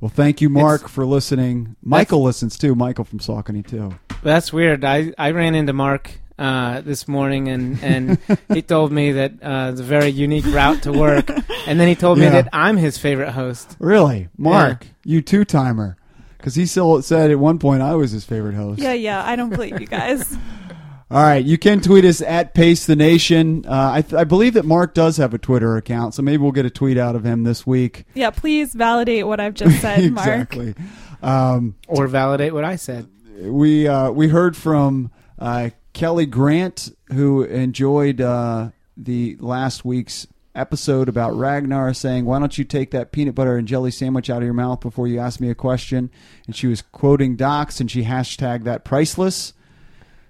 [0.00, 1.74] Well, thank you, Mark, for listening.
[1.82, 2.76] Michael listens too.
[2.76, 3.98] Michael from Saucony too.
[4.22, 4.84] That's weird.
[4.84, 8.18] I, I ran into Mark uh, this morning, and, and
[8.52, 11.28] he told me that uh, it's a very unique route to work.
[11.66, 12.24] And then he told Yeah.
[12.26, 13.76] me that I'm his favorite host.
[13.80, 15.96] Really, Mark, you two timer,
[16.36, 18.80] because he still said at one point I was his favorite host.
[18.80, 20.36] Yeah, yeah, I don't believe you guys.
[21.10, 23.64] All right, you can tweet us at Pace the Nation.
[23.66, 26.52] Uh, I, th- I believe that Mark does have a Twitter account, so maybe we'll
[26.52, 28.04] get a tweet out of him this week.
[28.12, 30.26] Yeah, please validate what I've just said, Mark.
[30.26, 30.74] exactly.
[31.22, 33.08] Um, Or validate what I said.
[33.40, 41.08] we uh, we heard from uh, Kelly Grant, who enjoyed uh, the last week's episode
[41.08, 44.44] about Ragnar, saying, "Why don't you take that peanut butter and jelly sandwich out of
[44.44, 46.08] your mouth before you ask me a question?"
[46.46, 49.54] And she was quoting Docs, and she hashtagged that priceless.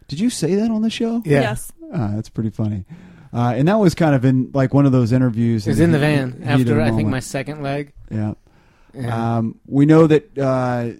[0.09, 1.21] Did you say that on the show?
[1.27, 1.43] Yeah.
[1.43, 1.71] Yes.
[1.93, 2.87] Ah, that's pretty funny.
[3.31, 5.67] Uh, and that was kind of in like one of those interviews.
[5.67, 7.93] It was in the heat- van after I think my second leg.
[8.11, 8.33] yeah.
[8.95, 9.37] Yeah.
[9.37, 10.93] Um, we know that uh,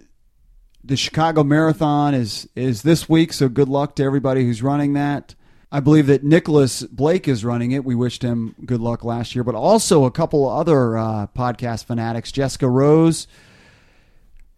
[0.83, 5.35] the Chicago Marathon is is this week, so good luck to everybody who's running that.
[5.71, 7.85] I believe that Nicholas Blake is running it.
[7.85, 12.31] We wished him good luck last year, but also a couple other uh, podcast fanatics.
[12.31, 13.27] Jessica Rose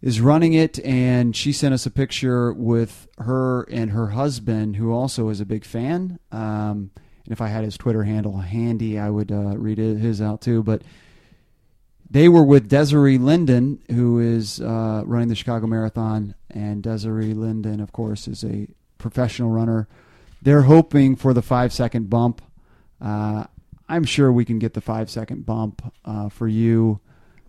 [0.02, 4.94] is running it, and she sent us a picture with her and her husband, who
[4.94, 6.18] also is a big fan.
[6.32, 6.92] Um,
[7.26, 10.64] and if I had his Twitter handle handy, I would uh, read his out too.
[10.64, 10.82] But
[12.12, 17.80] they were with Desiree Linden, who is uh, running the Chicago Marathon, and Desiree Linden,
[17.80, 19.88] of course, is a professional runner.
[20.42, 22.42] They're hoping for the five second bump.
[23.00, 23.46] Uh,
[23.88, 27.00] I'm sure we can get the five second bump uh, for you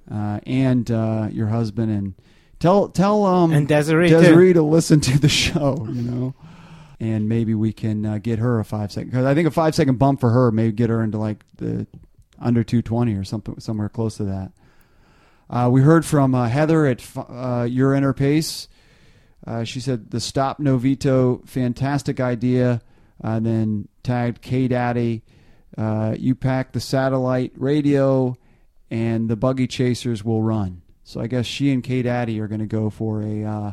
[0.09, 2.15] uh, and uh, your husband, and
[2.61, 4.21] tell tell um, and Desiree, too.
[4.21, 5.89] Desiree to listen to the show.
[5.91, 6.35] You know.
[7.01, 9.75] And maybe we can uh, get her a five second because I think a five
[9.75, 11.89] second bump for her may get her into like the
[12.39, 14.53] under 220 or something somewhere close to that.
[15.51, 18.69] Uh, we heard from uh, Heather at uh, Your Inner Pace.
[19.47, 22.81] Uh, she said the Stop No Veto, fantastic idea.
[23.23, 25.23] Uh, then tagged K Daddy.
[25.77, 28.37] Uh, you pack the satellite radio,
[28.91, 30.83] and the buggy chasers will run.
[31.05, 33.73] So I guess she and K Daddy are going to go for a, uh,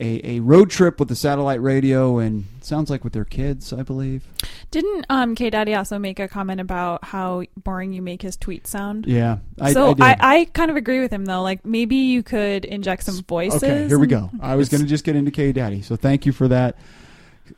[0.00, 3.82] a a road trip with the satellite radio, and sounds like with their kids, I
[3.82, 4.24] believe.
[4.70, 8.68] Didn't um, K Daddy also make a comment about how boring you make his tweets
[8.68, 9.06] sound?
[9.06, 10.12] Yeah, I, so I.
[10.12, 11.42] I, I, kind of agree with him though.
[11.42, 13.62] Like maybe you could inject some voices.
[13.62, 14.30] Okay, here we go.
[14.40, 16.76] I was going to just get into K Daddy, so thank you for that.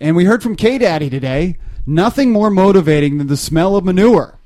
[0.00, 1.56] And we heard from K Daddy today.
[1.86, 4.38] Nothing more motivating than the smell of manure.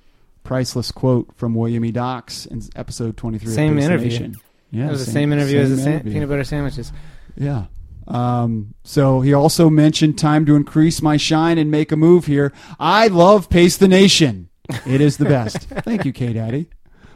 [0.43, 1.93] Priceless quote from William E.
[1.93, 3.53] Docs in episode twenty-three.
[3.53, 4.35] Same of interview.
[4.71, 6.13] Yeah, It was the same interview as the interview.
[6.13, 6.93] peanut butter sandwiches.
[7.37, 7.67] Yeah.
[8.09, 12.53] Um, so he also mentioned time to increase my shine and make a move here.
[12.81, 14.49] I love Pace the Nation.
[14.87, 15.59] It is the best.
[15.69, 16.71] Thank you, K Daddy.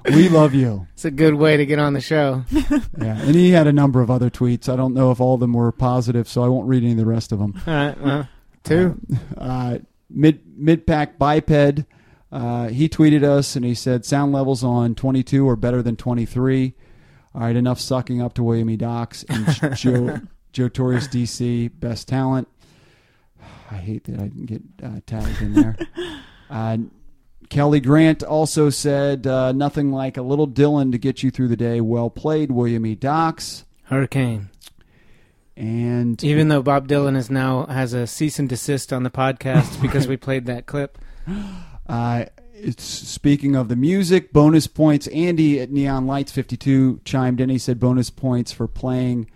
[0.04, 0.86] We love you.
[0.92, 2.44] It's a good way to get on the show.
[2.98, 4.68] Yeah, and he had a number of other tweets.
[4.68, 6.98] I don't know if all of them were positive, so I won't read any of
[6.98, 7.60] the rest of them.
[7.66, 8.28] All right, well,
[8.62, 9.00] two.
[9.36, 9.78] Uh,
[10.08, 11.84] mid mid pack biped.
[12.30, 16.74] Uh, he tweeted us and he said sound levels on 22 are better than 23.
[17.34, 18.76] All right, enough sucking up to William E.
[18.76, 20.20] Docs and Joe
[20.52, 22.48] Joe Torres DC best talent.
[23.70, 25.76] I hate that I didn't get uh, tagged in there.
[26.50, 26.76] Uh,
[27.48, 31.56] Kelly Grant also said uh, nothing like a little Dylan to get you through the
[31.56, 31.80] day.
[31.80, 32.94] Well played, William E.
[32.94, 33.64] Docs.
[33.84, 34.50] Hurricane.
[35.56, 39.80] And Even though Bob Dylan is now has a cease and desist on the podcast
[39.82, 40.98] because we played that clip.
[41.86, 45.06] Uh, it's speaking of the music, bonus points.
[45.08, 47.48] Andy at Neon Lights 52 chimed in.
[47.48, 49.30] He said bonus points for playing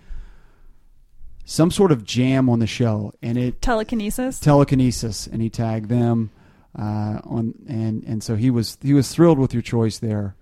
[1.46, 4.38] some sort of jam on the show, and it Telekinesis.
[4.40, 6.30] telekinesis, and he tagged them
[6.78, 10.34] uh, on, and and so he was he was thrilled with your choice there.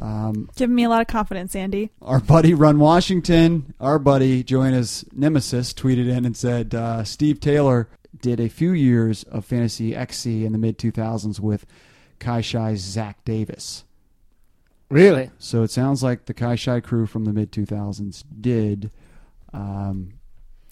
[0.00, 1.90] Um, Giving me a lot of confidence, Andy.
[2.00, 7.88] our buddy Run Washington, our buddy Joanna's nemesis, tweeted in and said uh, Steve Taylor
[8.20, 11.66] did a few years of Fantasy XC in the mid 2000s with
[12.20, 13.84] Kai Shai's Zach Davis.
[14.90, 15.30] Really?
[15.38, 18.90] So it sounds like the Kai Shai crew from the mid 2000s did
[19.54, 20.12] um,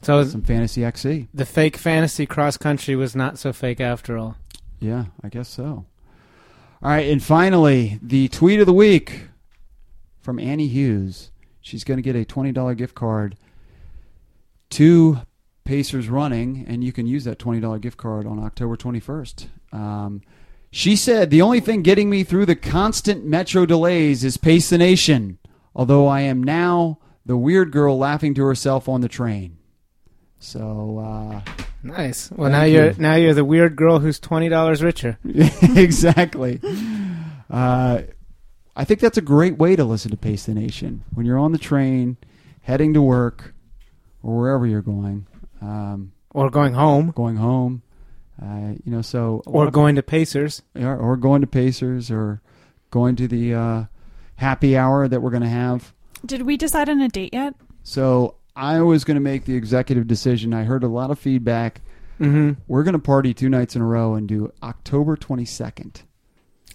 [0.03, 1.29] So some Fantasy XC.
[1.33, 4.37] the fake fantasy cross country was not so fake after all.
[4.81, 5.87] Yeah, I guess so.
[6.83, 9.29] All right, and finally, the tweet of the week
[10.21, 11.31] from Annie Hughes.
[11.61, 13.37] She's going to get a $20 gift card
[14.71, 15.21] to
[15.65, 19.47] Pacers Running, and you can use that $20 gift card on October 21st.
[19.73, 20.23] Um,
[20.73, 24.79] she said, The only thing getting me through the constant metro delays is Pace the
[24.79, 25.39] Nation,
[25.75, 29.57] although I am now the weird girl laughing to herself on the train.
[30.39, 31.41] So, uh,
[31.85, 32.31] Nice.
[32.31, 32.75] Well, now you.
[32.79, 35.19] you're now you're the weird girl who's twenty dollars richer.
[35.25, 36.61] exactly.
[37.51, 38.03] Uh,
[38.77, 41.53] I think that's a great way to listen to Pace the Nation when you're on
[41.53, 42.17] the train,
[42.63, 43.53] heading to work,
[44.23, 45.27] or wherever you're going,
[45.61, 47.13] um, Or going home.
[47.15, 47.83] going home.
[48.41, 50.63] Uh, you know, so Or lot of- going to Pacers.
[50.75, 52.41] or, or going to Pacers, or
[52.91, 53.85] going to the uh,
[54.37, 55.93] happy hour that we're going to have.
[56.25, 57.55] Did we decide on a date yet?
[57.83, 60.55] So I was going to make the executive decision.
[60.55, 61.81] I heard a lot of feedback
[62.19, 66.03] hmm We're going to party two nights in a row and do October 22nd,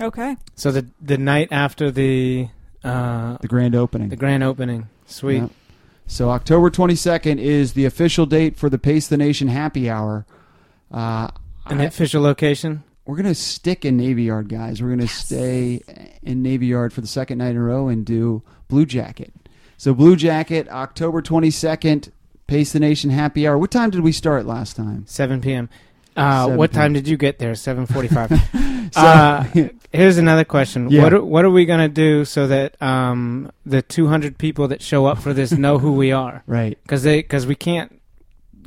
[0.01, 0.35] Okay.
[0.55, 2.49] So the the night after the
[2.83, 4.09] uh, the grand opening.
[4.09, 4.87] the grand opening.
[5.05, 5.37] Sweet.
[5.41, 5.51] Yep.
[6.07, 10.25] So October 22nd is the official date for the Pace the Nation Happy Hour.
[10.91, 11.29] Uh,
[11.65, 12.83] And I- official location.
[13.05, 14.81] we're going to stick in Navy Yard, guys.
[14.81, 15.81] We're going to stay
[16.21, 19.31] in Navy Yard for the second night in a row and do Bluejacket.
[19.77, 22.11] So Bluejacket, October 22nd,
[22.47, 23.57] Pace the Nation Happy Hour.
[23.57, 25.05] What time did we start last time?
[25.07, 25.69] 7 p.m.
[26.15, 26.81] Uh, 7 what p.m.
[26.81, 27.53] time did you get there?
[27.53, 28.67] 7:45.
[28.93, 29.43] So- uh,
[29.91, 30.89] here's another question.
[30.89, 31.03] Yeah.
[31.03, 35.05] What are, what are we gonna do so that um, the 200 people that show
[35.05, 36.41] up for this know who we are?
[36.47, 37.99] right, Because they because we can't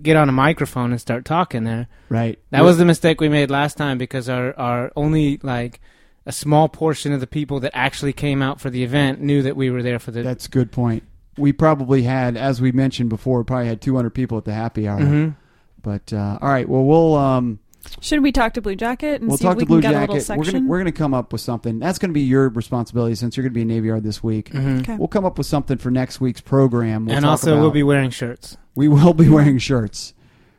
[0.03, 1.88] get on a microphone and start talking there.
[2.11, 2.38] right.
[2.51, 5.80] That was the mistake we made last time because our our only like
[6.27, 9.57] a small portion of the people that actually came out for the event knew that
[9.57, 10.23] we were there for the.
[10.23, 11.03] That's a good point.
[11.39, 15.01] We probably had, as we mentioned before, probably had 200 people at the happy hour.
[15.01, 15.37] Mhm.
[15.83, 17.59] But uh, all right, well, we'll um,
[18.01, 19.97] Should we talk to Bluejacket and we'll see talk if we to Blue can get
[19.97, 20.37] a little Jacket.
[20.37, 20.61] We're section?
[20.61, 21.79] gonna we're gonna come up with something.
[21.79, 24.51] That's gonna be your responsibility since you're gonna be in Navy Yard this week.
[24.51, 24.81] Mhm.
[24.81, 24.97] Okay.
[24.97, 27.07] We'll come up with something for next week's program.
[27.07, 30.12] We'll and talk also, we'll be wearing shirts, we will be wearing shirts.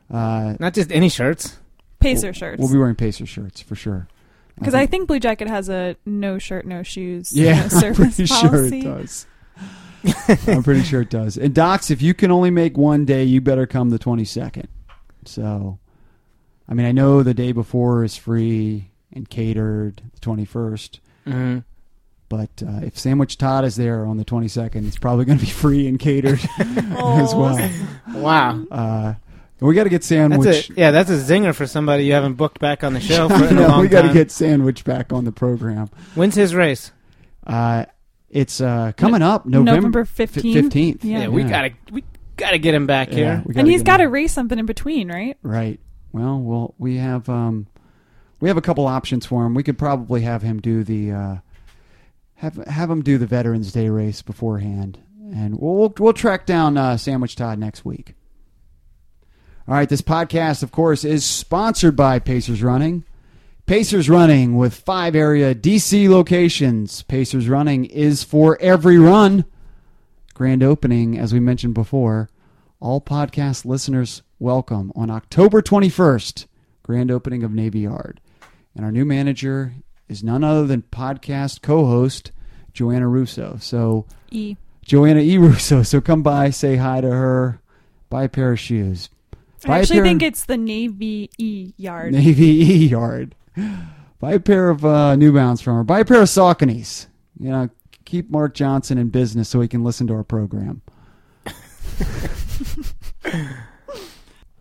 [0.09, 1.57] Uh, not just any shirts.
[1.99, 2.59] Pacer shirts.
[2.59, 4.07] we'll be wearing Pacer shirts for sure.
[4.61, 8.27] Because I think Bluejacket has a no shirt, no shoes yeah, no I'm service pretty
[8.31, 8.47] policy.
[8.47, 9.25] sure it does.
[10.47, 11.37] I'm pretty sure it does.
[11.37, 14.65] And Docs, if you can only make one day, you better come the 22nd.
[15.25, 15.79] So,
[16.69, 20.99] I mean, I know the day before is free and catered, the 21st.
[21.25, 21.57] hmm
[22.29, 25.51] But uh, if Sandwich Todd is there on the 22nd, it's probably going to be
[25.51, 27.69] free and catered as well.
[28.13, 28.63] Wow.
[28.71, 29.13] Uh,
[29.67, 30.41] we got to get Sandwich.
[30.43, 30.77] That's Sandwich.
[30.77, 30.91] a yeah.
[30.91, 33.51] That's a zinger for somebody you haven't booked back on the show for in a
[33.61, 34.15] No, long we got to time.
[34.17, 35.89] get Sandwich back on the program.
[36.15, 36.91] When's his race?
[37.45, 37.85] Uh,
[38.29, 40.53] it's uh, coming up November, November fif- 15th.
[40.71, 41.03] 15th.
[41.03, 41.27] Yeah.
[41.27, 42.03] we gotta we
[42.37, 43.43] gotta get him back here.
[43.45, 45.37] we and he's got to race something in between, right?
[45.43, 45.79] Right.
[46.13, 47.67] Well, well, we have um,
[48.39, 49.53] we have a couple options for him.
[49.53, 51.35] We could probably have him do the uh,
[52.35, 54.99] have have him do the Veterans Day race beforehand,
[55.33, 58.15] and we'll we'll, we'll track down uh, Sandwich Todd next week.
[59.67, 63.03] All right, this podcast, of course, is sponsored by Pacers Running.
[63.67, 67.03] Pacers Running with five area DC locations.
[67.03, 69.45] Pacers Running is for every run.
[70.33, 72.27] Grand opening, as we mentioned before.
[72.79, 76.47] All podcast listeners welcome on October 21st,
[76.81, 78.19] grand opening of Navy Yard.
[78.75, 79.75] And our new manager
[80.09, 82.31] is none other than podcast co host
[82.73, 83.57] Joanna Russo.
[83.61, 84.55] So, E.
[84.83, 85.37] Joanna E.
[85.37, 85.83] Russo.
[85.83, 87.61] So, come by, say hi to her,
[88.09, 89.09] buy a pair of shoes.
[89.65, 92.13] Buy I a actually think of- it's the Navy E yard.
[92.13, 93.35] Navy E Yard.
[94.19, 95.83] Buy a pair of uh, New Balance from her.
[95.83, 97.07] Buy a pair of Sauconys.
[97.39, 97.69] You know,
[98.05, 100.81] keep Mark Johnson in business so he can listen to our program.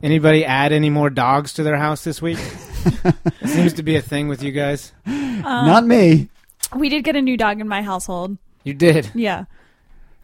[0.03, 2.39] Anybody add any more dogs to their house this week?
[3.05, 4.93] it seems to be a thing with you guys.
[5.07, 6.31] Um, Not me.
[6.75, 8.39] We did get a new dog in my household.
[8.65, 9.11] You did.
[9.15, 9.45] Yeah.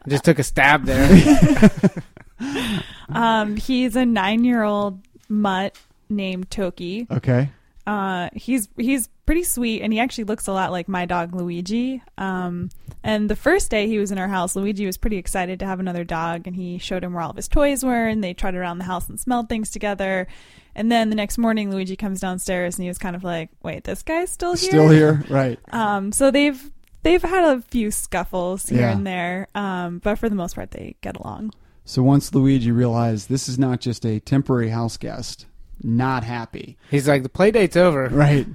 [0.05, 1.71] I just took a stab there.
[3.09, 5.77] Um, he's a nine-year-old mutt
[6.09, 7.07] named Toki.
[7.09, 7.49] Okay.
[7.85, 12.01] Uh, he's he's pretty sweet, and he actually looks a lot like my dog Luigi.
[12.17, 12.69] Um,
[13.03, 15.79] and the first day he was in our house, Luigi was pretty excited to have
[15.79, 18.59] another dog, and he showed him where all of his toys were, and they trotted
[18.59, 20.27] around the house and smelled things together.
[20.75, 23.85] And then the next morning, Luigi comes downstairs, and he was kind of like, "Wait,
[23.85, 25.23] this guy's still here." Still here?
[25.29, 25.57] Right.
[25.71, 26.61] Um, so they've
[27.03, 28.91] they've had a few scuffles here Yeah.
[28.91, 31.53] and there, um, but for the most part, they get along.
[31.87, 35.45] So once Luigi realized this is not just a temporary house guest,
[35.81, 36.77] not happy.
[36.91, 38.09] He's like, the play date's over.
[38.11, 38.45] Right.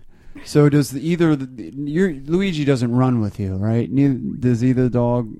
[0.44, 3.90] So does the, either the, your Luigi doesn't run with you, right?
[3.90, 5.30] Neither, does either dog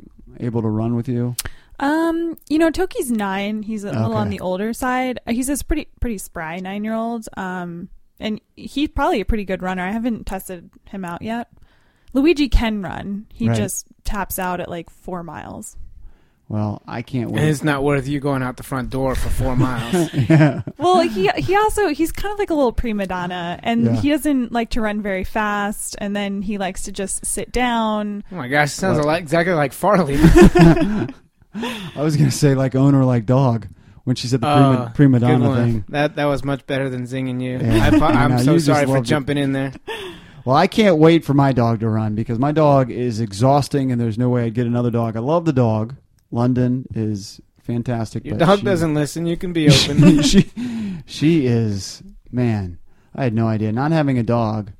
[0.40, 1.34] able to run with you?
[1.80, 3.62] Um, you know, Toki's nine.
[3.62, 5.18] He's a little on the older side.
[5.26, 7.26] Uh, He's this pretty pretty spry nine year old.
[7.36, 7.88] Um,
[8.20, 9.82] and he's probably a pretty good runner.
[9.82, 11.49] I haven't tested him out yet.
[12.12, 13.26] Luigi can run.
[13.32, 13.57] He Right.
[13.57, 15.76] just taps out at like four miles.
[16.49, 17.49] Well, I can't And wait.
[17.49, 20.12] it's not worth you going out the front door for four miles.
[20.12, 20.62] yeah.
[20.76, 23.97] Well, he he also he's kind of like a little prima donna, and Yeah.
[23.97, 25.97] he doesn't like to run very fast.
[25.99, 28.22] And then he likes to just sit down.
[28.30, 29.05] oh my gosh, sounds What?
[29.05, 30.16] a lot, exactly like Farley.
[31.55, 33.68] I was gonna say like owner like dog
[34.05, 35.84] when she said the Uh, prima, prima donna thing.
[35.90, 37.59] That that was much better than zinging you.
[37.62, 37.86] Yeah.
[37.86, 39.11] I, po- I I'm know, so you sorry for loved it.
[39.11, 39.72] jumping in there.
[40.45, 44.01] Well, I can't wait for my dog to run because my dog is exhausting, and
[44.01, 45.16] there's no way I'd get another dog.
[45.16, 45.95] I love the dog.
[46.33, 48.24] London is fantastic.
[48.24, 49.26] Your but dog she- doesn't listen.
[49.26, 50.22] You can be open.
[50.22, 50.51] she
[51.07, 52.03] she is
[52.33, 52.78] man.
[53.14, 53.70] I had no idea.
[53.72, 54.72] Not having a dog,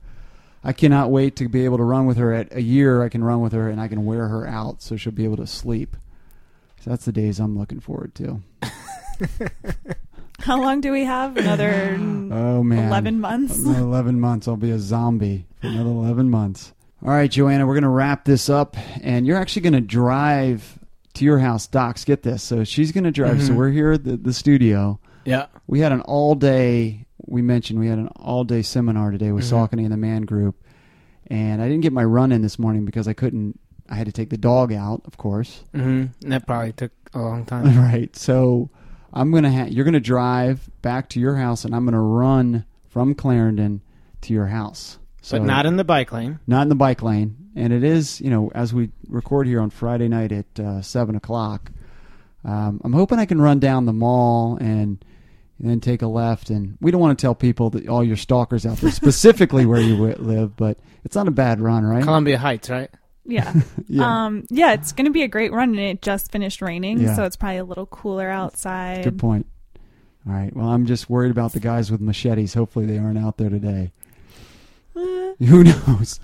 [0.65, 2.33] I cannot wait to be able to run with her.
[2.33, 4.97] At a year, I can run with her and I can wear her out so
[4.97, 5.97] she'll be able to sleep.
[6.81, 8.41] So that's the days I'm looking forward to.
[10.41, 11.37] How long do we have?
[11.37, 13.59] Another Oh man, 11 months?
[13.59, 14.49] Another Eleven months.
[14.49, 16.73] I'll be a zombie for another eleven months.
[17.05, 20.79] All right, Joanna, we're gonna wrap this up, and you're actually gonna drive
[21.15, 21.67] to your house.
[21.67, 22.43] Docs, get this.
[22.43, 23.43] So she's gonna drive.
[23.43, 23.57] So Mhm.
[23.57, 24.99] we're here at the, the studio.
[25.25, 25.47] Yeah.
[25.67, 27.07] We had an all day.
[27.27, 29.69] We mentioned we had an all day seminar today with Mhm.
[29.69, 30.57] Saucony and the Man Group,
[31.29, 33.59] and I didn't get my run in this morning because I couldn't.
[33.89, 35.65] I had to take the dog out, of course.
[35.75, 37.65] hmm That probably took a long time.
[37.79, 38.15] right.
[38.17, 38.71] So
[39.13, 39.53] I'm gonna.
[39.53, 43.83] Ha- you're gonna drive back to your house, and I'm gonna run from Clarendon
[44.23, 44.99] to your house.
[45.23, 46.39] So but not in the bike lane.
[46.47, 47.37] not in the bike lane.
[47.55, 51.15] And it is, you know, as we record here on Friday night at uh, seven
[51.17, 51.71] o'clock.
[52.45, 55.05] Um, I'm hoping I can run down the mall and,
[55.61, 56.51] and then take a left.
[56.51, 59.81] And we don't want to tell people that all your stalkers out there specifically where
[59.81, 62.03] you wi- live, but it's not a bad run, right?
[62.03, 62.91] Columbia Heights, right?
[63.25, 63.53] Yeah.
[63.89, 64.25] yeah.
[64.25, 67.15] Um, yeah, it's going to be a great run, and it just finished raining, Yeah.
[67.15, 69.05] so it's probably a little cooler outside.
[69.05, 69.47] Good point.
[70.27, 70.55] All right.
[70.57, 72.55] Well, I'm just worried about the guys with machetes.
[72.55, 73.93] Hopefully, they aren't out there today.
[75.39, 76.21] Who knows?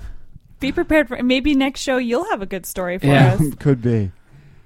[0.61, 3.35] be prepared for maybe next show you'll have a good story for Yeah.
[3.35, 3.55] us.
[3.61, 4.11] Could be.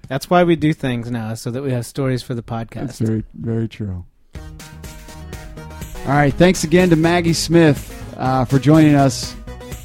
[0.09, 2.99] That's why we do things now, so that we have stories for the That's podcast.
[3.07, 4.05] very, very true.
[4.35, 6.35] All right.
[6.35, 9.37] Thanks again to Maggie Smith uh, for joining us.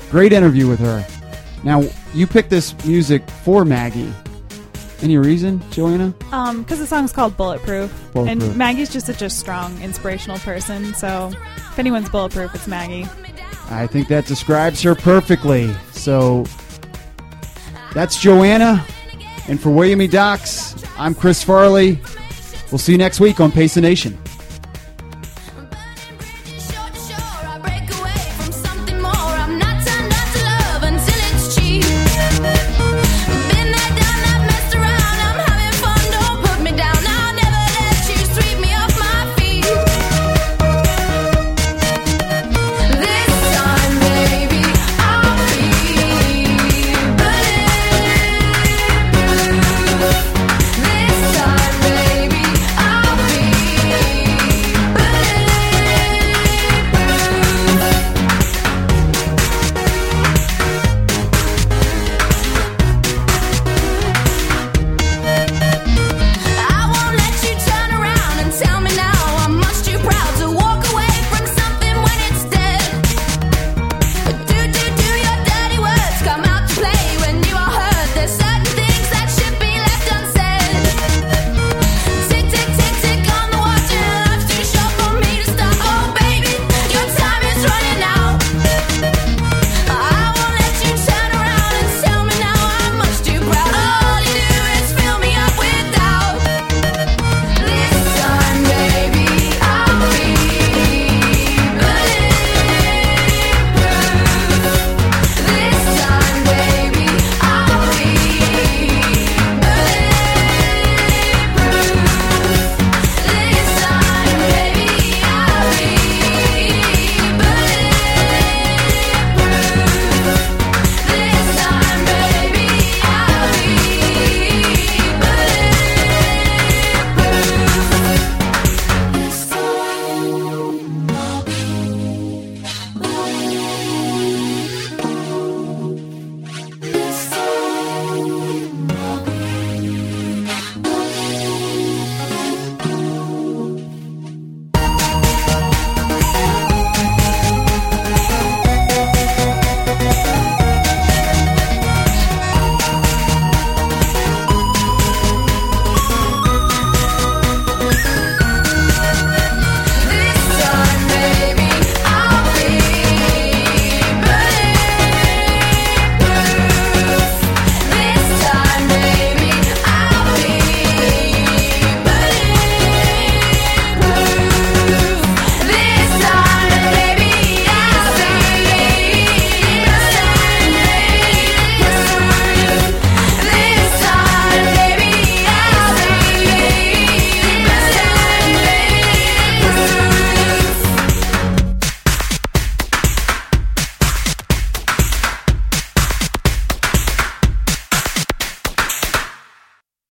[0.09, 1.05] Great interview with her.
[1.63, 4.11] Now, you picked this music for Maggie.
[5.01, 6.13] Any reason, Joanna?
[6.31, 8.49] Um, because the song's called Bulletproof, Bulletproof.
[8.49, 10.93] and Maggie's just such a strong, inspirational person.
[10.95, 13.05] So, if anyone's bulletproof, it's Maggie.
[13.69, 15.73] I think that describes her perfectly.
[15.91, 16.45] So
[17.93, 18.85] that's Joanna.
[19.47, 20.07] And for William E.
[20.07, 21.99] Docs, I'm Chris Farley.
[22.71, 24.17] We'll see you next week on Pace the Nation.